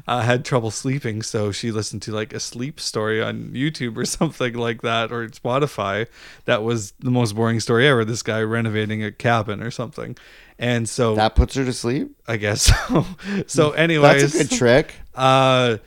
Uh, 0.07 0.21
had 0.21 0.45
trouble 0.45 0.71
sleeping, 0.71 1.21
so 1.21 1.51
she 1.51 1.71
listened 1.71 2.01
to 2.03 2.11
like 2.11 2.33
a 2.33 2.39
sleep 2.39 2.79
story 2.79 3.21
on 3.21 3.49
YouTube 3.51 3.97
or 3.97 4.05
something 4.19 4.53
like 4.53 4.81
that, 4.81 5.11
or 5.11 5.27
Spotify. 5.29 6.07
That 6.45 6.63
was 6.63 6.91
the 6.99 7.11
most 7.11 7.35
boring 7.35 7.59
story 7.59 7.87
ever. 7.87 8.05
This 8.05 8.23
guy 8.23 8.41
renovating 8.41 9.03
a 9.03 9.11
cabin 9.11 9.61
or 9.61 9.71
something, 9.71 10.17
and 10.59 10.87
so 10.87 11.15
that 11.15 11.35
puts 11.35 11.55
her 11.55 11.65
to 11.65 11.73
sleep. 11.73 12.15
I 12.27 12.37
guess 12.37 12.63
so. 12.63 13.05
So, 13.47 13.71
anyways, 13.71 14.33
That's 14.33 14.35
a 14.35 14.49
good 14.49 14.57
trick. 14.57 14.95
uh, 15.15 15.77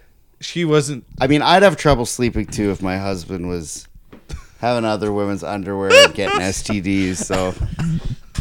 she 0.40 0.64
wasn't. 0.64 1.05
I 1.20 1.27
mean, 1.27 1.42
I'd 1.42 1.62
have 1.62 1.77
trouble 1.77 2.07
sleeping 2.07 2.46
too 2.46 2.70
if 2.70 2.83
my 2.83 2.99
husband 2.99 3.49
was 3.49 3.88
having 4.59 4.85
other 4.85 5.12
women's 5.12 5.42
underwear 5.44 5.92
and 5.92 6.14
getting 6.14 6.40
STDs. 6.40 7.16
So 7.16 7.55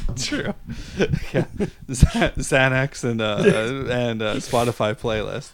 True. 0.17 0.53
yeah, 1.33 1.45
Z- 1.91 2.07
Xanax 2.37 3.03
and 3.03 3.21
uh, 3.21 3.37
and 3.91 4.21
uh, 4.21 4.35
Spotify 4.35 4.95
playlist. 4.95 5.51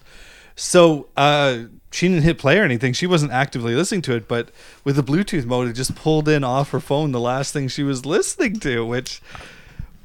So 0.56 1.08
uh, 1.16 1.64
she 1.92 2.08
didn't 2.08 2.24
hit 2.24 2.38
play 2.38 2.60
or 2.60 2.64
anything. 2.64 2.94
She 2.94 3.08
wasn't 3.08 3.32
actively 3.32 3.76
listening 3.76 4.02
to 4.04 4.16
it, 4.16 4.28
but 4.28 4.50
with 4.84 4.96
the 4.98 5.04
Bluetooth 5.04 5.46
mode, 5.46 5.70
it 5.70 5.74
just 5.74 5.96
pulled 5.96 6.28
in 6.28 6.44
off 6.44 6.72
her 6.72 6.80
phone 6.80 7.12
the 7.12 7.20
last 7.20 7.54
thing 7.54 7.68
she 7.68 7.84
was 7.84 8.06
listening 8.06 8.60
to, 8.60 8.86
which. 8.86 9.22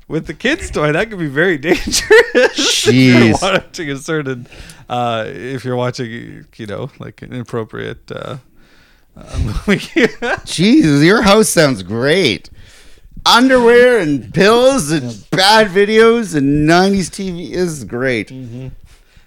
With 0.09 0.29
the 0.29 0.35
kids' 0.35 0.71
toy, 0.71 0.93
that 0.93 1.11
could 1.11 1.19
be 1.19 1.27
very 1.27 1.59
dangerous. 1.59 2.01
if 2.07 2.87
you're 2.87 3.35
Jeez. 3.35 3.43
watching 3.43 3.91
a 3.91 3.97
certain, 3.97 4.47
uh, 4.89 5.25
if 5.27 5.65
you're 5.65 5.75
watching, 5.75 6.47
you 6.55 6.67
know, 6.67 6.93
like 7.01 7.23
an 7.23 7.33
inappropriate 7.33 8.13
uh, 8.13 8.37
uh, 9.17 9.39
movie. 9.67 10.07
Jesus, 10.45 11.03
your 11.03 11.23
house 11.23 11.49
sounds 11.49 11.83
great. 11.83 12.51
Underwear 13.29 13.99
and 13.99 14.33
pills 14.33 14.93
and 14.93 15.27
bad 15.31 15.67
videos 15.69 16.37
and 16.37 16.69
90s 16.69 17.11
TV 17.11 17.51
is 17.51 17.83
great. 17.85 18.31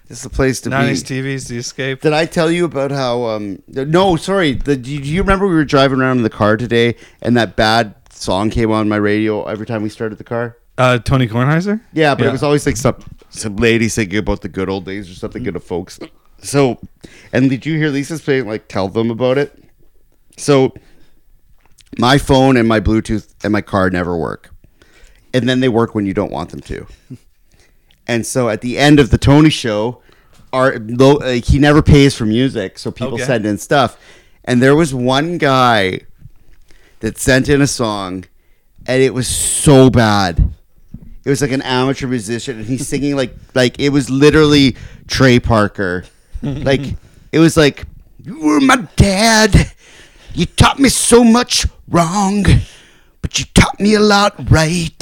It's 0.08 0.22
the 0.22 0.30
place 0.30 0.60
to 0.62 0.70
90s 0.70 1.06
be. 1.06 1.20
TVs, 1.22 1.48
The 1.48 1.58
Escape. 1.58 2.00
Did 2.00 2.14
I 2.14 2.24
tell 2.24 2.50
you 2.50 2.64
about 2.64 2.90
how? 2.92 3.24
Um, 3.24 3.62
no, 3.68 4.16
sorry. 4.16 4.54
The, 4.54 4.76
do 4.76 4.90
you 4.90 5.20
remember 5.20 5.46
we 5.46 5.54
were 5.54 5.66
driving 5.66 6.00
around 6.00 6.16
in 6.16 6.22
the 6.22 6.30
car 6.30 6.56
today 6.56 6.96
and 7.20 7.36
that 7.36 7.56
bad 7.56 7.94
song 8.10 8.48
came 8.48 8.70
on 8.70 8.88
my 8.88 8.96
radio 8.96 9.44
every 9.44 9.66
time 9.66 9.82
we 9.82 9.90
started 9.90 10.16
the 10.16 10.24
car? 10.24 10.56
Uh, 10.78 10.98
Tony 10.98 11.28
Kornheiser? 11.28 11.80
Yeah, 11.92 12.14
but 12.14 12.22
Yeah. 12.24 12.30
it 12.30 12.32
was 12.32 12.42
always 12.42 12.64
like 12.64 12.78
some 12.78 12.96
some 13.28 13.56
lady 13.56 13.88
singing 13.88 14.16
about 14.16 14.40
the 14.40 14.48
good 14.48 14.68
old 14.70 14.86
days 14.86 15.10
or 15.10 15.14
something 15.14 15.42
good 15.42 15.54
of 15.56 15.62
folks. 15.62 16.00
So, 16.42 16.80
and 17.34 17.50
did 17.50 17.66
you 17.66 17.76
hear 17.76 17.90
Lisa's 17.90 18.22
playing 18.22 18.48
like 18.48 18.66
tell 18.66 18.88
them 18.88 19.10
about 19.10 19.36
it? 19.36 19.62
So, 20.38 20.72
my 22.00 22.18
phone 22.18 22.56
and 22.56 22.66
my 22.68 22.80
Bluetooth 22.80 23.34
and 23.44 23.52
my 23.52 23.60
car 23.60 23.90
never 23.90 24.16
work. 24.16 24.50
and 25.32 25.48
then 25.48 25.60
they 25.60 25.68
work 25.68 25.94
when 25.94 26.06
you 26.06 26.12
don't 26.14 26.32
want 26.32 26.50
them 26.50 26.60
to. 26.60 26.86
And 28.08 28.26
so 28.26 28.48
at 28.48 28.60
the 28.62 28.76
end 28.78 28.98
of 28.98 29.10
the 29.10 29.18
Tony 29.18 29.50
show, 29.50 30.02
our 30.52 30.78
like, 30.78 31.44
he 31.44 31.58
never 31.60 31.82
pays 31.82 32.16
for 32.16 32.26
music, 32.26 32.78
so 32.78 32.90
people 32.90 33.14
Okay. 33.14 33.24
send 33.24 33.46
in 33.46 33.56
stuff. 33.58 33.96
And 34.44 34.60
there 34.60 34.74
was 34.74 34.92
one 34.92 35.38
guy 35.38 36.00
that 37.00 37.16
sent 37.18 37.48
in 37.48 37.62
a 37.62 37.66
song, 37.68 38.24
and 38.86 39.00
it 39.02 39.14
was 39.14 39.28
so 39.28 39.88
bad. 39.90 40.50
It 41.24 41.28
was 41.30 41.40
like 41.42 41.52
an 41.52 41.62
amateur 41.62 42.08
musician, 42.08 42.58
and 42.58 42.66
he's 42.66 42.88
singing 42.88 43.14
like 43.14 43.32
like 43.54 43.78
it 43.78 43.90
was 43.90 44.10
literally 44.10 44.76
Trey 45.06 45.38
Parker. 45.38 46.04
like 46.42 46.80
it 47.30 47.38
was 47.38 47.56
like 47.56 47.84
you 48.24 48.40
were 48.40 48.60
my 48.60 48.88
dad. 48.96 49.54
You 50.34 50.46
taught 50.46 50.78
me 50.80 50.88
so 50.88 51.22
much 51.22 51.66
wrong, 51.90 52.44
but 53.22 53.38
you 53.38 53.44
taught 53.54 53.78
me 53.80 53.94
a 53.94 54.00
lot 54.00 54.34
right. 54.50 54.94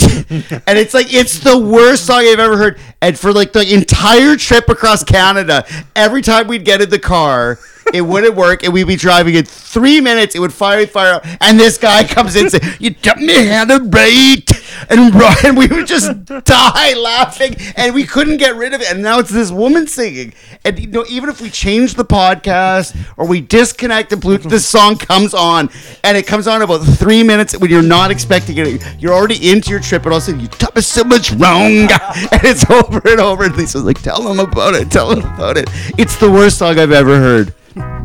and 0.66 0.78
it's 0.78 0.94
like 0.94 1.12
it's 1.12 1.38
the 1.40 1.56
worst 1.56 2.06
song 2.06 2.20
I've 2.20 2.38
ever 2.38 2.56
heard. 2.56 2.78
And 3.00 3.18
for 3.18 3.32
like 3.32 3.52
the 3.52 3.72
entire 3.72 4.36
trip 4.36 4.68
across 4.68 5.04
Canada, 5.04 5.64
every 5.94 6.22
time 6.22 6.48
we'd 6.48 6.64
get 6.64 6.80
in 6.80 6.90
the 6.90 6.98
car, 6.98 7.58
it 7.92 8.02
wouldn't 8.02 8.34
work, 8.34 8.62
and 8.62 8.72
we'd 8.72 8.86
be 8.86 8.96
driving 8.96 9.34
in 9.34 9.44
three 9.44 10.00
minutes. 10.00 10.34
It 10.34 10.40
would 10.40 10.52
fire, 10.52 10.86
fire 10.86 11.14
out, 11.14 11.26
and 11.40 11.58
this 11.58 11.78
guy 11.78 12.04
comes 12.04 12.36
in 12.36 12.42
and 12.42 12.50
says, 12.50 12.76
"You 12.78 12.94
taught 12.94 13.18
me 13.18 13.46
how 13.46 13.64
to 13.64 13.78
write," 13.78 14.50
and 14.88 15.14
Ryan, 15.14 15.56
we 15.56 15.66
would 15.66 15.86
just 15.86 16.24
die 16.44 16.94
laughing, 16.94 17.56
and 17.76 17.94
we 17.94 18.04
couldn't 18.04 18.38
get 18.38 18.56
rid 18.56 18.74
of 18.74 18.80
it. 18.80 18.90
And 18.90 19.02
now 19.02 19.18
it's 19.18 19.30
this 19.30 19.50
woman 19.50 19.86
singing, 19.86 20.34
and 20.64 20.78
you 20.78 20.86
know, 20.88 21.04
even 21.08 21.28
if 21.28 21.40
we 21.40 21.50
change 21.50 21.94
the 21.94 22.04
podcast 22.04 22.96
or 23.16 23.26
we 23.26 23.40
disconnect 23.40 24.10
the 24.10 24.16
Bluetooth, 24.16 24.50
this 24.50 24.66
song 24.66 24.96
comes 24.96 25.34
on, 25.34 25.70
and 26.04 26.16
it 26.16 26.26
comes 26.26 26.46
on 26.46 26.62
about 26.62 26.78
three 26.78 27.22
minutes 27.22 27.56
when 27.58 27.70
you're 27.70 27.82
not 27.82 28.10
expecting 28.10 28.56
it. 28.58 28.82
You're 28.98 29.14
already 29.14 29.50
into 29.50 29.70
your 29.70 29.80
trip, 29.80 30.04
and 30.04 30.12
all 30.12 30.18
of 30.18 30.22
a 30.22 30.26
sudden 30.26 30.40
you 30.40 30.48
taught 30.48 30.74
me 30.74 30.82
so 30.82 31.04
much 31.04 31.32
wrong, 31.32 31.72
and 32.32 32.44
it's 32.44 32.68
over 32.70 33.00
and 33.04 33.20
over. 33.20 33.44
And 33.44 33.56
Lisa's 33.56 33.84
like, 33.84 34.02
"Tell 34.02 34.22
them 34.22 34.40
about 34.40 34.74
it. 34.74 34.90
Tell 34.90 35.14
them 35.14 35.20
about 35.20 35.56
it." 35.56 35.68
It's 35.98 36.16
the 36.16 36.30
worst 36.30 36.58
song 36.58 36.78
I've 36.78 36.92
ever 36.92 37.18
heard. 37.18 37.54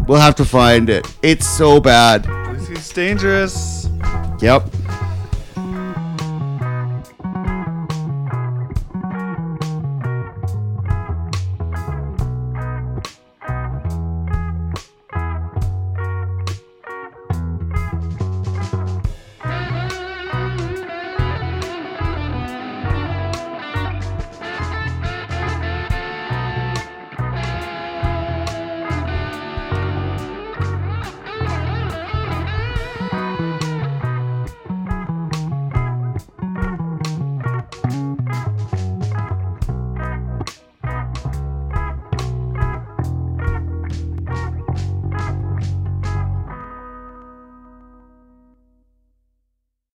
We'll 0.07 0.19
have 0.19 0.35
to 0.35 0.45
find 0.45 0.89
it. 0.89 1.07
It's 1.21 1.47
so 1.47 1.79
bad. 1.79 2.25
He's 2.67 2.89
dangerous. 2.89 3.89
Yep. 4.41 4.69